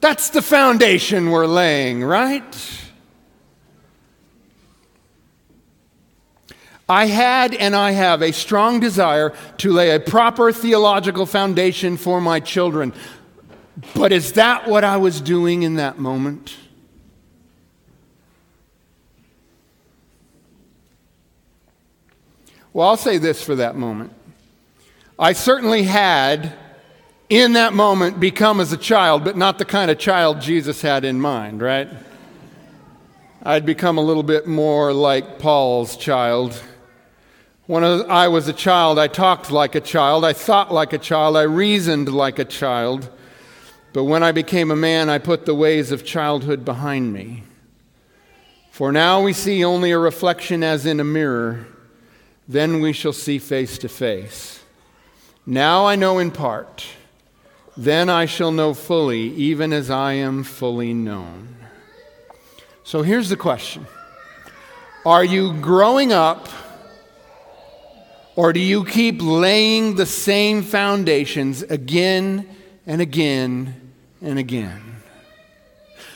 That's 0.00 0.30
the 0.30 0.42
foundation 0.42 1.30
we're 1.30 1.46
laying, 1.46 2.02
right? 2.02 2.80
I 6.88 7.06
had 7.06 7.54
and 7.54 7.76
I 7.76 7.92
have 7.92 8.20
a 8.20 8.32
strong 8.32 8.80
desire 8.80 9.32
to 9.58 9.72
lay 9.72 9.94
a 9.94 10.00
proper 10.00 10.50
theological 10.50 11.24
foundation 11.24 11.96
for 11.96 12.20
my 12.20 12.40
children. 12.40 12.92
But 13.94 14.10
is 14.10 14.32
that 14.32 14.66
what 14.66 14.82
I 14.82 14.96
was 14.96 15.20
doing 15.20 15.62
in 15.62 15.76
that 15.76 15.98
moment? 15.98 16.56
Well, 22.72 22.88
I'll 22.88 22.96
say 22.96 23.18
this 23.18 23.42
for 23.42 23.54
that 23.56 23.76
moment. 23.76 24.12
I 25.20 25.34
certainly 25.34 25.82
had, 25.82 26.54
in 27.28 27.52
that 27.52 27.74
moment, 27.74 28.18
become 28.18 28.58
as 28.58 28.72
a 28.72 28.78
child, 28.78 29.22
but 29.22 29.36
not 29.36 29.58
the 29.58 29.66
kind 29.66 29.90
of 29.90 29.98
child 29.98 30.40
Jesus 30.40 30.80
had 30.80 31.04
in 31.04 31.20
mind, 31.20 31.60
right? 31.60 31.90
I'd 33.42 33.66
become 33.66 33.98
a 33.98 34.00
little 34.00 34.22
bit 34.22 34.46
more 34.46 34.94
like 34.94 35.38
Paul's 35.38 35.98
child. 35.98 36.58
When 37.66 37.84
I 37.84 38.28
was 38.28 38.48
a 38.48 38.54
child, 38.54 38.98
I 38.98 39.08
talked 39.08 39.50
like 39.50 39.74
a 39.74 39.80
child, 39.82 40.24
I 40.24 40.32
thought 40.32 40.72
like 40.72 40.94
a 40.94 40.98
child, 40.98 41.36
I 41.36 41.42
reasoned 41.42 42.08
like 42.08 42.38
a 42.38 42.44
child. 42.46 43.10
But 43.92 44.04
when 44.04 44.22
I 44.22 44.32
became 44.32 44.70
a 44.70 44.76
man, 44.76 45.10
I 45.10 45.18
put 45.18 45.44
the 45.44 45.54
ways 45.54 45.92
of 45.92 46.02
childhood 46.02 46.64
behind 46.64 47.12
me. 47.12 47.42
For 48.70 48.90
now 48.90 49.20
we 49.20 49.34
see 49.34 49.62
only 49.62 49.90
a 49.90 49.98
reflection 49.98 50.64
as 50.64 50.86
in 50.86 50.98
a 50.98 51.04
mirror 51.04 51.66
then 52.48 52.80
we 52.80 52.92
shall 52.92 53.12
see 53.12 53.38
face 53.38 53.78
to 53.78 53.88
face. 53.88 54.59
Now 55.46 55.86
I 55.86 55.96
know 55.96 56.18
in 56.18 56.30
part, 56.30 56.86
then 57.76 58.10
I 58.10 58.26
shall 58.26 58.52
know 58.52 58.74
fully, 58.74 59.32
even 59.34 59.72
as 59.72 59.90
I 59.90 60.14
am 60.14 60.44
fully 60.44 60.92
known. 60.92 61.56
So 62.84 63.02
here's 63.02 63.28
the 63.28 63.36
question 63.36 63.86
Are 65.06 65.24
you 65.24 65.54
growing 65.54 66.12
up, 66.12 66.48
or 68.36 68.52
do 68.52 68.60
you 68.60 68.84
keep 68.84 69.22
laying 69.22 69.94
the 69.94 70.06
same 70.06 70.62
foundations 70.62 71.62
again 71.62 72.48
and 72.86 73.00
again 73.00 73.92
and 74.20 74.38
again? 74.38 74.82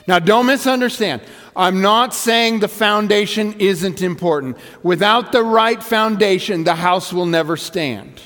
Now, 0.07 0.19
don't 0.19 0.47
misunderstand. 0.47 1.23
I'm 1.57 1.81
not 1.81 2.13
saying 2.13 2.61
the 2.61 2.69
foundation 2.69 3.55
isn't 3.59 4.03
important. 4.03 4.59
Without 4.83 5.33
the 5.33 5.43
right 5.43 5.83
foundation, 5.83 6.65
the 6.65 6.75
house 6.75 7.11
will 7.11 7.27
never 7.27 7.57
stand. 7.57 8.21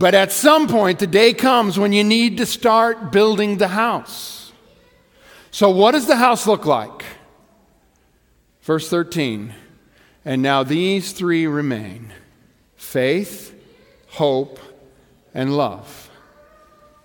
But 0.00 0.14
at 0.14 0.32
some 0.32 0.66
point, 0.66 0.98
the 0.98 1.06
day 1.06 1.34
comes 1.34 1.78
when 1.78 1.92
you 1.92 2.02
need 2.02 2.38
to 2.38 2.46
start 2.46 3.12
building 3.12 3.58
the 3.58 3.68
house. 3.68 4.50
So, 5.50 5.68
what 5.68 5.92
does 5.92 6.06
the 6.06 6.16
house 6.16 6.46
look 6.46 6.64
like? 6.64 7.04
Verse 8.62 8.88
13. 8.88 9.52
And 10.24 10.40
now 10.40 10.62
these 10.62 11.12
three 11.12 11.46
remain 11.46 12.14
faith, 12.76 13.54
hope, 14.08 14.58
and 15.34 15.54
love. 15.54 16.08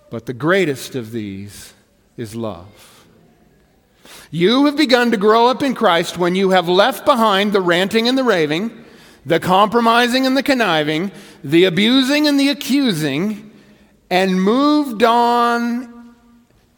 But 0.08 0.24
the 0.24 0.32
greatest 0.32 0.94
of 0.94 1.10
these 1.10 1.74
is 2.16 2.34
love. 2.34 3.04
You 4.30 4.64
have 4.64 4.76
begun 4.78 5.10
to 5.10 5.18
grow 5.18 5.48
up 5.48 5.62
in 5.62 5.74
Christ 5.74 6.16
when 6.16 6.34
you 6.34 6.48
have 6.50 6.66
left 6.66 7.04
behind 7.04 7.52
the 7.52 7.60
ranting 7.60 8.08
and 8.08 8.16
the 8.16 8.24
raving, 8.24 8.85
the 9.26 9.40
compromising 9.40 10.24
and 10.24 10.36
the 10.36 10.42
conniving, 10.42 11.10
the 11.42 11.64
abusing 11.64 12.28
and 12.28 12.38
the 12.38 12.48
accusing, 12.48 13.50
and 14.08 14.40
moved 14.40 15.02
on 15.02 16.14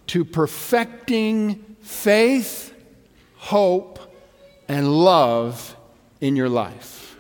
to 0.06 0.24
perfecting 0.24 1.76
faith, 1.82 2.74
hope, 3.36 4.00
and 4.66 4.90
love 4.90 5.76
in 6.22 6.34
your 6.36 6.48
life. 6.48 7.16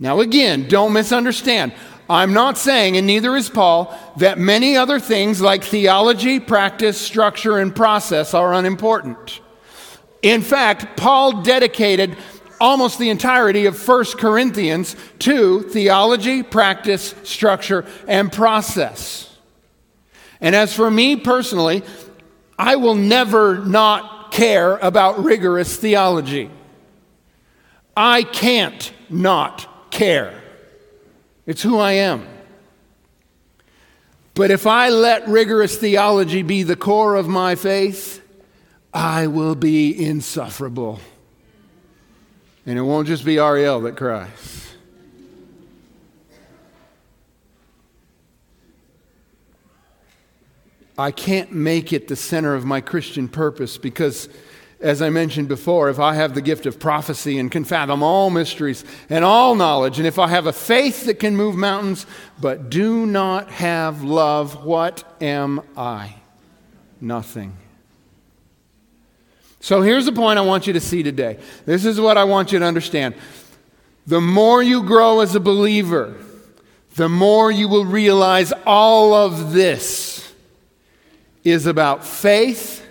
Now, 0.00 0.20
again, 0.20 0.66
don't 0.66 0.94
misunderstand. 0.94 1.74
I'm 2.08 2.32
not 2.32 2.58
saying, 2.58 2.96
and 2.96 3.06
neither 3.06 3.36
is 3.36 3.48
Paul, 3.48 3.96
that 4.16 4.38
many 4.38 4.76
other 4.76 4.98
things 4.98 5.40
like 5.40 5.62
theology, 5.62 6.40
practice, 6.40 6.98
structure, 6.98 7.58
and 7.58 7.74
process 7.74 8.34
are 8.34 8.54
unimportant. 8.54 9.40
In 10.22 10.40
fact, 10.40 10.96
Paul 10.96 11.42
dedicated 11.42 12.16
almost 12.62 13.00
the 13.00 13.10
entirety 13.10 13.66
of 13.66 13.88
1 13.88 14.04
Corinthians 14.18 14.94
to 15.18 15.62
theology, 15.62 16.44
practice, 16.44 17.12
structure, 17.24 17.84
and 18.06 18.32
process. 18.32 19.36
And 20.40 20.54
as 20.54 20.72
for 20.72 20.88
me 20.88 21.16
personally, 21.16 21.82
I 22.56 22.76
will 22.76 22.94
never 22.94 23.58
not 23.58 24.30
care 24.30 24.76
about 24.76 25.24
rigorous 25.24 25.76
theology. 25.76 26.50
I 27.96 28.22
can't 28.22 28.92
not 29.10 29.90
care. 29.90 30.40
It's 31.46 31.62
who 31.62 31.80
I 31.80 31.92
am. 31.92 32.28
But 34.34 34.52
if 34.52 34.68
I 34.68 34.88
let 34.88 35.26
rigorous 35.26 35.76
theology 35.76 36.42
be 36.42 36.62
the 36.62 36.76
core 36.76 37.16
of 37.16 37.26
my 37.26 37.56
faith, 37.56 38.22
I 38.94 39.26
will 39.26 39.56
be 39.56 40.06
insufferable. 40.06 41.00
And 42.64 42.78
it 42.78 42.82
won't 42.82 43.08
just 43.08 43.24
be 43.24 43.38
Ariel 43.38 43.80
that 43.80 43.96
cries. 43.96 44.74
I 50.96 51.10
can't 51.10 51.52
make 51.52 51.92
it 51.92 52.08
the 52.08 52.16
center 52.16 52.54
of 52.54 52.64
my 52.64 52.80
Christian 52.80 53.28
purpose 53.28 53.78
because 53.78 54.28
as 54.82 55.00
I 55.00 55.10
mentioned 55.10 55.48
before, 55.48 55.88
if 55.88 56.00
I 56.00 56.14
have 56.14 56.34
the 56.34 56.42
gift 56.42 56.66
of 56.66 56.80
prophecy 56.80 57.38
and 57.38 57.50
can 57.50 57.64
fathom 57.64 58.02
all 58.02 58.30
mysteries 58.30 58.84
and 59.08 59.24
all 59.24 59.54
knowledge, 59.54 59.98
and 59.98 60.06
if 60.06 60.18
I 60.18 60.26
have 60.26 60.46
a 60.46 60.52
faith 60.52 61.06
that 61.06 61.20
can 61.20 61.36
move 61.36 61.54
mountains, 61.54 62.04
but 62.40 62.68
do 62.68 63.06
not 63.06 63.50
have 63.52 64.02
love, 64.02 64.64
what 64.64 65.04
am 65.20 65.62
I? 65.76 66.16
Nothing. 67.00 67.56
So 69.62 69.80
here's 69.80 70.06
the 70.06 70.12
point 70.12 70.40
I 70.40 70.42
want 70.42 70.66
you 70.66 70.72
to 70.72 70.80
see 70.80 71.04
today. 71.04 71.38
This 71.66 71.84
is 71.84 72.00
what 72.00 72.18
I 72.18 72.24
want 72.24 72.50
you 72.50 72.58
to 72.58 72.64
understand. 72.64 73.14
The 74.08 74.20
more 74.20 74.60
you 74.60 74.82
grow 74.82 75.20
as 75.20 75.36
a 75.36 75.40
believer, 75.40 76.16
the 76.96 77.08
more 77.08 77.48
you 77.52 77.68
will 77.68 77.84
realize 77.84 78.52
all 78.66 79.14
of 79.14 79.52
this 79.52 80.34
is 81.44 81.66
about 81.66 82.04
faith 82.04 82.84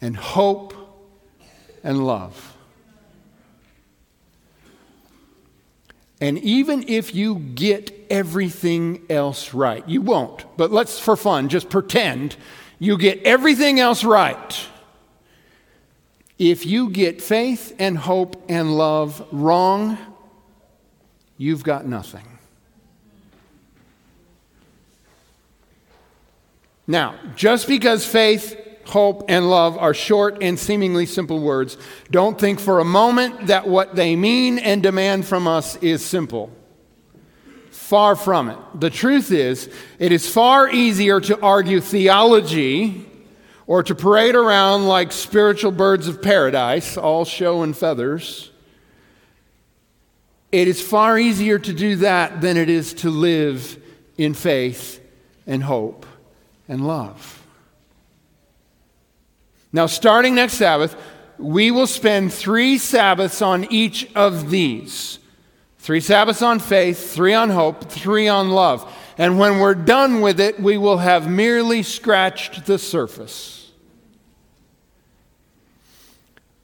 and 0.00 0.16
hope 0.16 0.74
and 1.84 2.04
love. 2.04 2.56
And 6.20 6.36
even 6.38 6.88
if 6.88 7.14
you 7.14 7.36
get 7.38 7.94
everything 8.10 9.02
else 9.08 9.54
right, 9.54 9.88
you 9.88 10.02
won't, 10.02 10.44
but 10.56 10.72
let's 10.72 10.98
for 10.98 11.14
fun 11.14 11.48
just 11.48 11.70
pretend 11.70 12.34
you 12.80 12.98
get 12.98 13.22
everything 13.22 13.78
else 13.78 14.02
right. 14.02 14.68
If 16.38 16.66
you 16.66 16.90
get 16.90 17.22
faith 17.22 17.74
and 17.78 17.96
hope 17.96 18.44
and 18.48 18.76
love 18.76 19.26
wrong, 19.32 19.96
you've 21.38 21.64
got 21.64 21.86
nothing. 21.86 22.26
Now, 26.86 27.14
just 27.34 27.66
because 27.66 28.06
faith, 28.06 28.56
hope, 28.84 29.24
and 29.28 29.50
love 29.50 29.76
are 29.78 29.94
short 29.94 30.38
and 30.42 30.58
seemingly 30.58 31.06
simple 31.06 31.40
words, 31.40 31.78
don't 32.10 32.38
think 32.38 32.60
for 32.60 32.80
a 32.80 32.84
moment 32.84 33.48
that 33.48 33.66
what 33.66 33.96
they 33.96 34.14
mean 34.14 34.58
and 34.58 34.82
demand 34.82 35.26
from 35.26 35.48
us 35.48 35.76
is 35.76 36.04
simple. 36.04 36.50
Far 37.70 38.14
from 38.14 38.50
it. 38.50 38.58
The 38.74 38.90
truth 38.90 39.32
is, 39.32 39.70
it 39.98 40.12
is 40.12 40.28
far 40.28 40.68
easier 40.68 41.20
to 41.22 41.40
argue 41.40 41.80
theology 41.80 43.06
or 43.66 43.82
to 43.82 43.94
parade 43.94 44.34
around 44.34 44.86
like 44.86 45.12
spiritual 45.12 45.72
birds 45.72 46.08
of 46.08 46.22
paradise, 46.22 46.96
all 46.96 47.24
show 47.24 47.62
and 47.62 47.76
feathers. 47.76 48.50
It 50.52 50.68
is 50.68 50.80
far 50.80 51.18
easier 51.18 51.58
to 51.58 51.72
do 51.72 51.96
that 51.96 52.40
than 52.40 52.56
it 52.56 52.70
is 52.70 52.94
to 52.94 53.10
live 53.10 53.82
in 54.16 54.34
faith 54.34 55.00
and 55.46 55.62
hope 55.62 56.06
and 56.68 56.86
love. 56.86 57.42
Now, 59.72 59.86
starting 59.86 60.34
next 60.34 60.54
Sabbath, 60.54 60.96
we 61.38 61.70
will 61.70 61.86
spend 61.86 62.32
three 62.32 62.78
Sabbaths 62.78 63.42
on 63.42 63.70
each 63.70 64.10
of 64.14 64.50
these 64.50 65.18
three 65.78 66.00
Sabbaths 66.00 66.42
on 66.42 66.58
faith, 66.58 67.14
three 67.14 67.32
on 67.32 67.48
hope, 67.48 67.88
three 67.88 68.26
on 68.26 68.50
love. 68.50 68.92
And 69.18 69.38
when 69.38 69.60
we're 69.60 69.74
done 69.74 70.20
with 70.20 70.40
it, 70.40 70.60
we 70.60 70.76
will 70.76 70.98
have 70.98 71.28
merely 71.28 71.82
scratched 71.82 72.66
the 72.66 72.78
surface. 72.78 73.70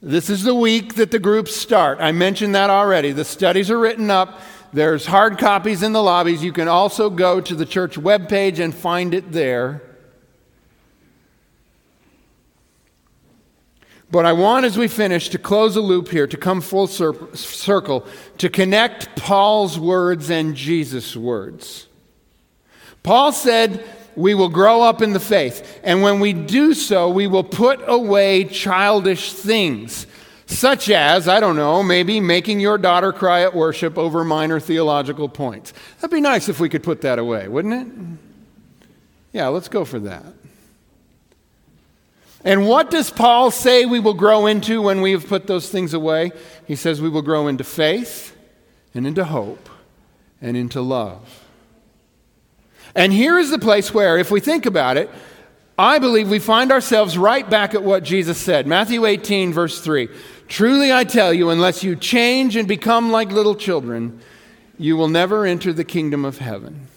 This 0.03 0.29
is 0.29 0.43
the 0.43 0.55
week 0.55 0.97
that 0.97 1.12
the 1.12 1.19
groups 1.19 1.55
start. 1.55 1.99
I 2.01 2.12
mentioned 2.12 2.55
that 2.55 2.71
already. 2.71 3.12
The 3.12 3.25
studies 3.25 3.71
are 3.71 3.79
written 3.79 4.11
up. 4.11 4.41
There's 4.73 5.07
hard 5.07 5.38
copies 5.38 5.83
in 5.83 5.93
the 5.93 6.03
lobbies. 6.03 6.43
You 6.43 6.53
can 6.53 6.67
also 6.67 7.09
go 7.09 7.41
to 7.41 7.55
the 7.55 7.65
church 7.65 7.97
webpage 7.97 8.59
and 8.59 8.75
find 8.75 9.15
it 9.15 9.33
there. 9.33 9.81
But 14.11 14.27
I 14.27 14.33
want, 14.33 14.67
as 14.67 14.77
we 14.77 14.88
finish, 14.88 15.31
to 15.31 15.38
close 15.38 15.77
a 15.77 15.81
loop 15.81 16.09
here, 16.09 16.27
to 16.27 16.37
come 16.37 16.61
full 16.61 16.87
cir- 16.87 17.35
circle, 17.35 18.07
to 18.38 18.51
connect 18.51 19.17
Paul's 19.17 19.79
words 19.79 20.29
and 20.31 20.55
Jesus' 20.55 21.17
words. 21.17 21.87
Paul 23.03 23.33
said, 23.33 23.85
We 24.15 24.35
will 24.35 24.49
grow 24.49 24.83
up 24.83 25.03
in 25.03 25.12
the 25.12 25.21
faith. 25.21 25.81
And 25.83 26.03
when 26.03 26.21
we 26.21 26.33
do 26.33 26.75
so, 26.75 27.09
we 27.11 27.27
will 27.27 27.45
put 27.45 27.81
away 27.87 28.45
childish 28.45 29.33
things, 29.33 30.07
such 30.47 30.91
as, 30.91 31.29
I 31.29 31.41
don't 31.41 31.57
know, 31.57 31.83
maybe 31.83 32.21
making 32.21 32.61
your 32.61 32.79
daughter 32.79 33.12
cry 33.12 33.43
at 33.43 33.55
worship 33.55 33.99
over 33.99 34.25
minor 34.25 34.61
theological 34.61 35.29
points. 35.29 35.73
That'd 35.97 36.15
be 36.15 36.21
nice 36.21 36.49
if 36.49 36.61
we 36.61 36.69
could 36.69 36.83
put 36.83 37.01
that 37.03 37.19
away, 37.19 37.49
wouldn't 37.49 37.75
it? 37.75 38.19
Yeah, 39.33 39.49
let's 39.49 39.69
go 39.69 39.85
for 39.85 39.99
that. 40.01 40.27
And 42.45 42.67
what 42.67 42.91
does 42.91 43.09
Paul 43.09 43.51
say 43.51 43.87
we 43.87 44.01
will 44.01 44.15
grow 44.15 44.47
into 44.47 44.83
when 44.83 45.01
we 45.01 45.12
have 45.12 45.29
put 45.29 45.47
those 45.47 45.69
things 45.69 45.95
away? 45.95 46.33
He 46.67 46.75
says 46.75 47.01
we 47.01 47.09
will 47.09 47.23
grow 47.23 47.47
into 47.47 47.65
faith 47.65 48.37
and 48.95 49.07
into 49.07 49.25
hope 49.25 49.69
and 50.41 50.57
into 50.57 50.81
love. 50.81 51.41
And 52.94 53.12
here 53.12 53.38
is 53.38 53.50
the 53.50 53.59
place 53.59 53.94
where, 53.94 54.18
if 54.18 54.31
we 54.31 54.40
think 54.40 54.66
about 54.66 54.96
it, 54.96 55.11
I 55.78 55.98
believe 55.98 56.28
we 56.28 56.38
find 56.38 56.70
ourselves 56.70 57.16
right 57.16 57.48
back 57.48 57.74
at 57.74 57.83
what 57.83 58.02
Jesus 58.02 58.38
said. 58.38 58.66
Matthew 58.66 59.07
18, 59.07 59.52
verse 59.52 59.81
3. 59.81 60.09
Truly 60.46 60.92
I 60.92 61.05
tell 61.05 61.33
you, 61.33 61.48
unless 61.50 61.83
you 61.83 61.96
change 61.96 62.57
and 62.57 62.68
become 62.68 63.11
like 63.11 63.33
little 63.33 63.55
children, 63.55 64.20
you 64.78 64.96
will 64.96 65.09
never 65.09 65.46
enter 65.46 65.72
the 65.72 65.85
kingdom 65.85 66.24
of 66.24 66.38
heaven. 66.38 66.88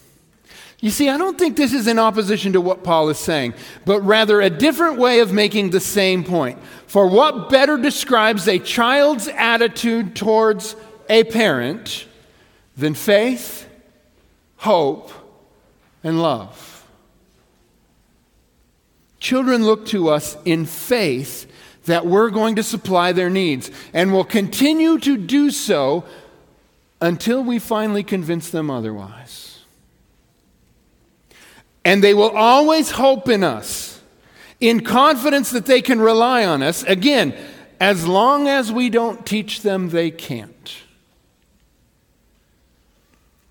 You 0.81 0.89
see, 0.91 1.07
I 1.07 1.17
don't 1.17 1.39
think 1.39 1.55
this 1.55 1.73
is 1.73 1.87
in 1.87 1.97
opposition 1.97 2.53
to 2.53 2.61
what 2.61 2.83
Paul 2.83 3.09
is 3.09 3.17
saying, 3.17 3.53
but 3.85 4.01
rather 4.01 4.41
a 4.41 4.49
different 4.49 4.99
way 4.99 5.19
of 5.19 5.31
making 5.31 5.69
the 5.69 5.79
same 5.79 6.23
point. 6.23 6.59
For 6.85 7.07
what 7.07 7.49
better 7.49 7.77
describes 7.77 8.47
a 8.47 8.59
child's 8.59 9.29
attitude 9.29 10.15
towards 10.15 10.75
a 11.09 11.23
parent 11.23 12.05
than 12.75 12.93
faith, 12.93 13.67
hope, 14.57 15.11
and 16.05 16.21
love? 16.21 16.87
Children 19.19 19.65
look 19.65 19.87
to 19.87 20.07
us 20.09 20.37
in 20.45 20.65
faith 20.65 21.51
that 21.85 22.05
we're 22.05 22.29
going 22.29 22.55
to 22.55 22.63
supply 22.63 23.11
their 23.11 23.29
needs 23.29 23.71
and 23.91 24.13
will 24.13 24.23
continue 24.23 24.99
to 24.99 25.17
do 25.17 25.51
so 25.51 26.05
until 27.01 27.43
we 27.43 27.59
finally 27.59 28.03
convince 28.03 28.49
them 28.49 28.69
otherwise. 28.69 29.59
And 31.83 32.03
they 32.03 32.13
will 32.13 32.31
always 32.31 32.91
hope 32.91 33.29
in 33.29 33.43
us, 33.43 34.01
in 34.59 34.81
confidence 34.81 35.51
that 35.51 35.65
they 35.65 35.81
can 35.81 35.99
rely 35.99 36.45
on 36.45 36.63
us, 36.63 36.83
again, 36.83 37.35
as 37.79 38.07
long 38.07 38.47
as 38.47 38.71
we 38.71 38.89
don't 38.89 39.25
teach 39.25 39.61
them 39.61 39.89
they 39.89 40.09
can't. 40.09 40.77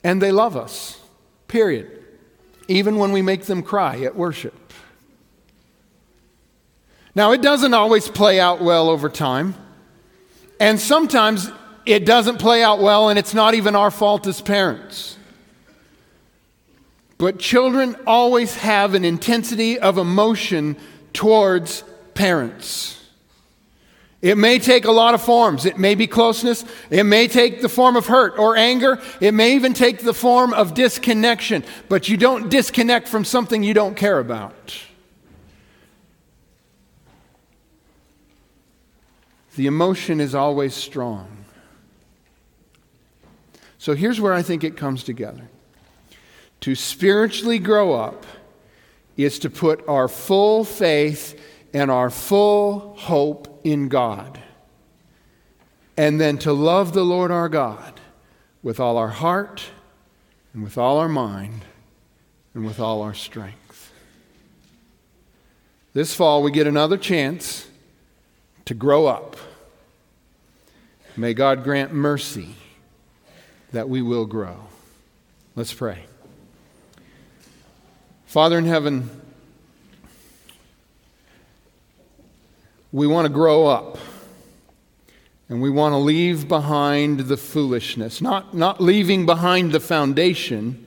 And 0.03 0.21
they 0.21 0.33
love 0.33 0.57
us, 0.57 1.01
period, 1.47 1.94
even 2.69 2.97
when 2.97 3.13
we 3.13 3.23
make 3.23 3.45
them 3.45 3.63
cry 3.63 4.01
at 4.01 4.17
worship. 4.17 4.55
Now, 7.15 7.33
it 7.33 7.43
doesn't 7.43 7.75
always 7.75 8.09
play 8.09 8.41
out 8.41 8.61
well 8.61 8.89
over 8.89 9.09
time, 9.09 9.55
and 10.59 10.81
sometimes 10.81 11.51
it 11.87 12.05
doesn't 12.05 12.39
play 12.39 12.63
out 12.63 12.81
well, 12.81 13.09
and 13.09 13.19
it's 13.19 13.35
not 13.35 13.55
even 13.55 13.77
our 13.77 13.91
fault 13.91 14.27
as 14.27 14.41
parents. 14.41 15.17
But 17.19 17.39
children 17.39 17.97
always 18.07 18.57
have 18.57 18.95
an 18.95 19.05
intensity 19.05 19.79
of 19.79 19.99
emotion 19.99 20.77
towards 21.13 21.85
parents. 22.15 23.04
It 24.25 24.39
may 24.39 24.59
take 24.59 24.87
a 24.87 24.91
lot 24.91 25.13
of 25.13 25.21
forms. 25.21 25.67
It 25.67 25.77
may 25.77 25.95
be 25.95 26.07
closeness. 26.07 26.65
It 26.89 27.05
may 27.05 27.29
take 27.29 27.61
the 27.61 27.69
form 27.69 27.95
of 27.95 28.07
hurt 28.07 28.39
or 28.39 28.57
anger. 28.57 28.99
It 29.21 29.35
may 29.35 29.55
even 29.55 29.75
take 29.75 29.99
the 29.99 30.15
form 30.15 30.55
of 30.55 30.73
disconnection. 30.73 31.63
But 31.91 32.09
you 32.09 32.17
don't 32.17 32.49
disconnect 32.49 33.07
from 33.07 33.27
something 33.27 33.63
you 33.63 33.75
don't 33.75 33.99
care 33.99 34.19
about. 34.19 34.75
The 39.57 39.67
emotion 39.67 40.23
is 40.23 40.35
always 40.35 40.73
strong. 40.73 41.45
So 43.77 43.95
here's 43.95 44.23
where 44.23 44.33
I 44.33 44.41
think 44.41 44.65
it 44.65 44.75
comes 44.75 45.05
together. 45.05 45.51
To 46.61 46.75
spiritually 46.75 47.59
grow 47.59 47.93
up 47.93 48.25
is 49.19 49.39
to 49.41 49.51
put 49.51 49.87
our 49.87 50.09
full 50.09 50.65
faith 50.65 51.39
and 51.75 51.91
our 51.91 52.09
full 52.09 52.95
hope 52.97 53.51
in 53.65 53.89
God. 53.89 54.41
And 55.97 56.21
then 56.21 56.39
to 56.39 56.53
love 56.53 56.93
the 56.93 57.05
Lord 57.05 57.31
our 57.31 57.49
God 57.49 58.01
with 58.63 58.79
all 58.79 58.97
our 58.97 59.09
heart 59.09 59.65
and 60.53 60.63
with 60.63 60.79
all 60.79 60.99
our 60.99 61.09
mind 61.09 61.65
and 62.55 62.65
with 62.65 62.79
all 62.79 63.03
our 63.03 63.15
strength. 63.15 63.93
This 65.93 66.15
fall, 66.15 66.43
we 66.43 66.51
get 66.51 66.67
another 66.67 66.97
chance 66.97 67.69
to 68.65 68.75
grow 68.75 69.07
up. 69.07 69.37
May 71.17 71.35
God 71.35 71.63
grant 71.63 71.93
mercy 71.93 72.57
that 73.73 73.89
we 73.89 74.03
will 74.03 74.27
grow. 74.27 74.57
Let's 75.55 75.73
pray. 75.73 76.07
Father 78.27 78.59
in 78.59 78.65
heaven, 78.65 79.09
we 82.95 83.09
want 83.09 83.27
to 83.27 83.29
grow 83.29 83.67
up 83.67 83.99
and 85.49 85.61
we 85.61 85.69
want 85.69 85.93
to 85.93 85.97
leave 85.97 86.47
behind 86.47 87.19
the 87.19 87.37
foolishness, 87.37 88.21
not, 88.21 88.55
not 88.55 88.81
leaving 88.81 89.27
behind 89.27 89.73
the 89.73 89.81
foundation, 89.81 90.87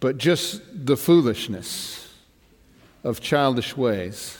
but 0.00 0.18
just 0.18 0.60
the 0.74 0.96
foolishness 0.96 2.12
of 3.04 3.20
childish 3.20 3.76
ways. 3.76 4.36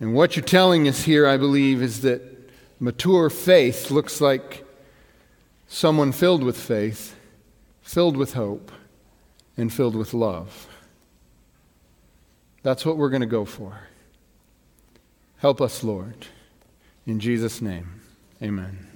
And 0.00 0.12
what 0.12 0.36
you're 0.36 0.44
telling 0.44 0.86
us 0.86 1.04
here, 1.04 1.26
I 1.26 1.38
believe, 1.38 1.80
is 1.80 2.02
that 2.02 2.20
mature 2.78 3.30
faith 3.30 3.90
looks 3.90 4.20
like 4.20 4.66
someone 5.66 6.12
filled 6.12 6.42
with 6.42 6.58
faith, 6.58 7.16
filled 7.80 8.18
with 8.18 8.34
hope 8.34 8.70
and 9.56 9.72
filled 9.72 9.96
with 9.96 10.12
love. 10.12 10.67
That's 12.62 12.84
what 12.84 12.96
we're 12.96 13.10
going 13.10 13.20
to 13.20 13.26
go 13.26 13.44
for. 13.44 13.80
Help 15.38 15.60
us, 15.60 15.84
Lord. 15.84 16.26
In 17.06 17.20
Jesus' 17.20 17.62
name, 17.62 18.00
amen. 18.42 18.87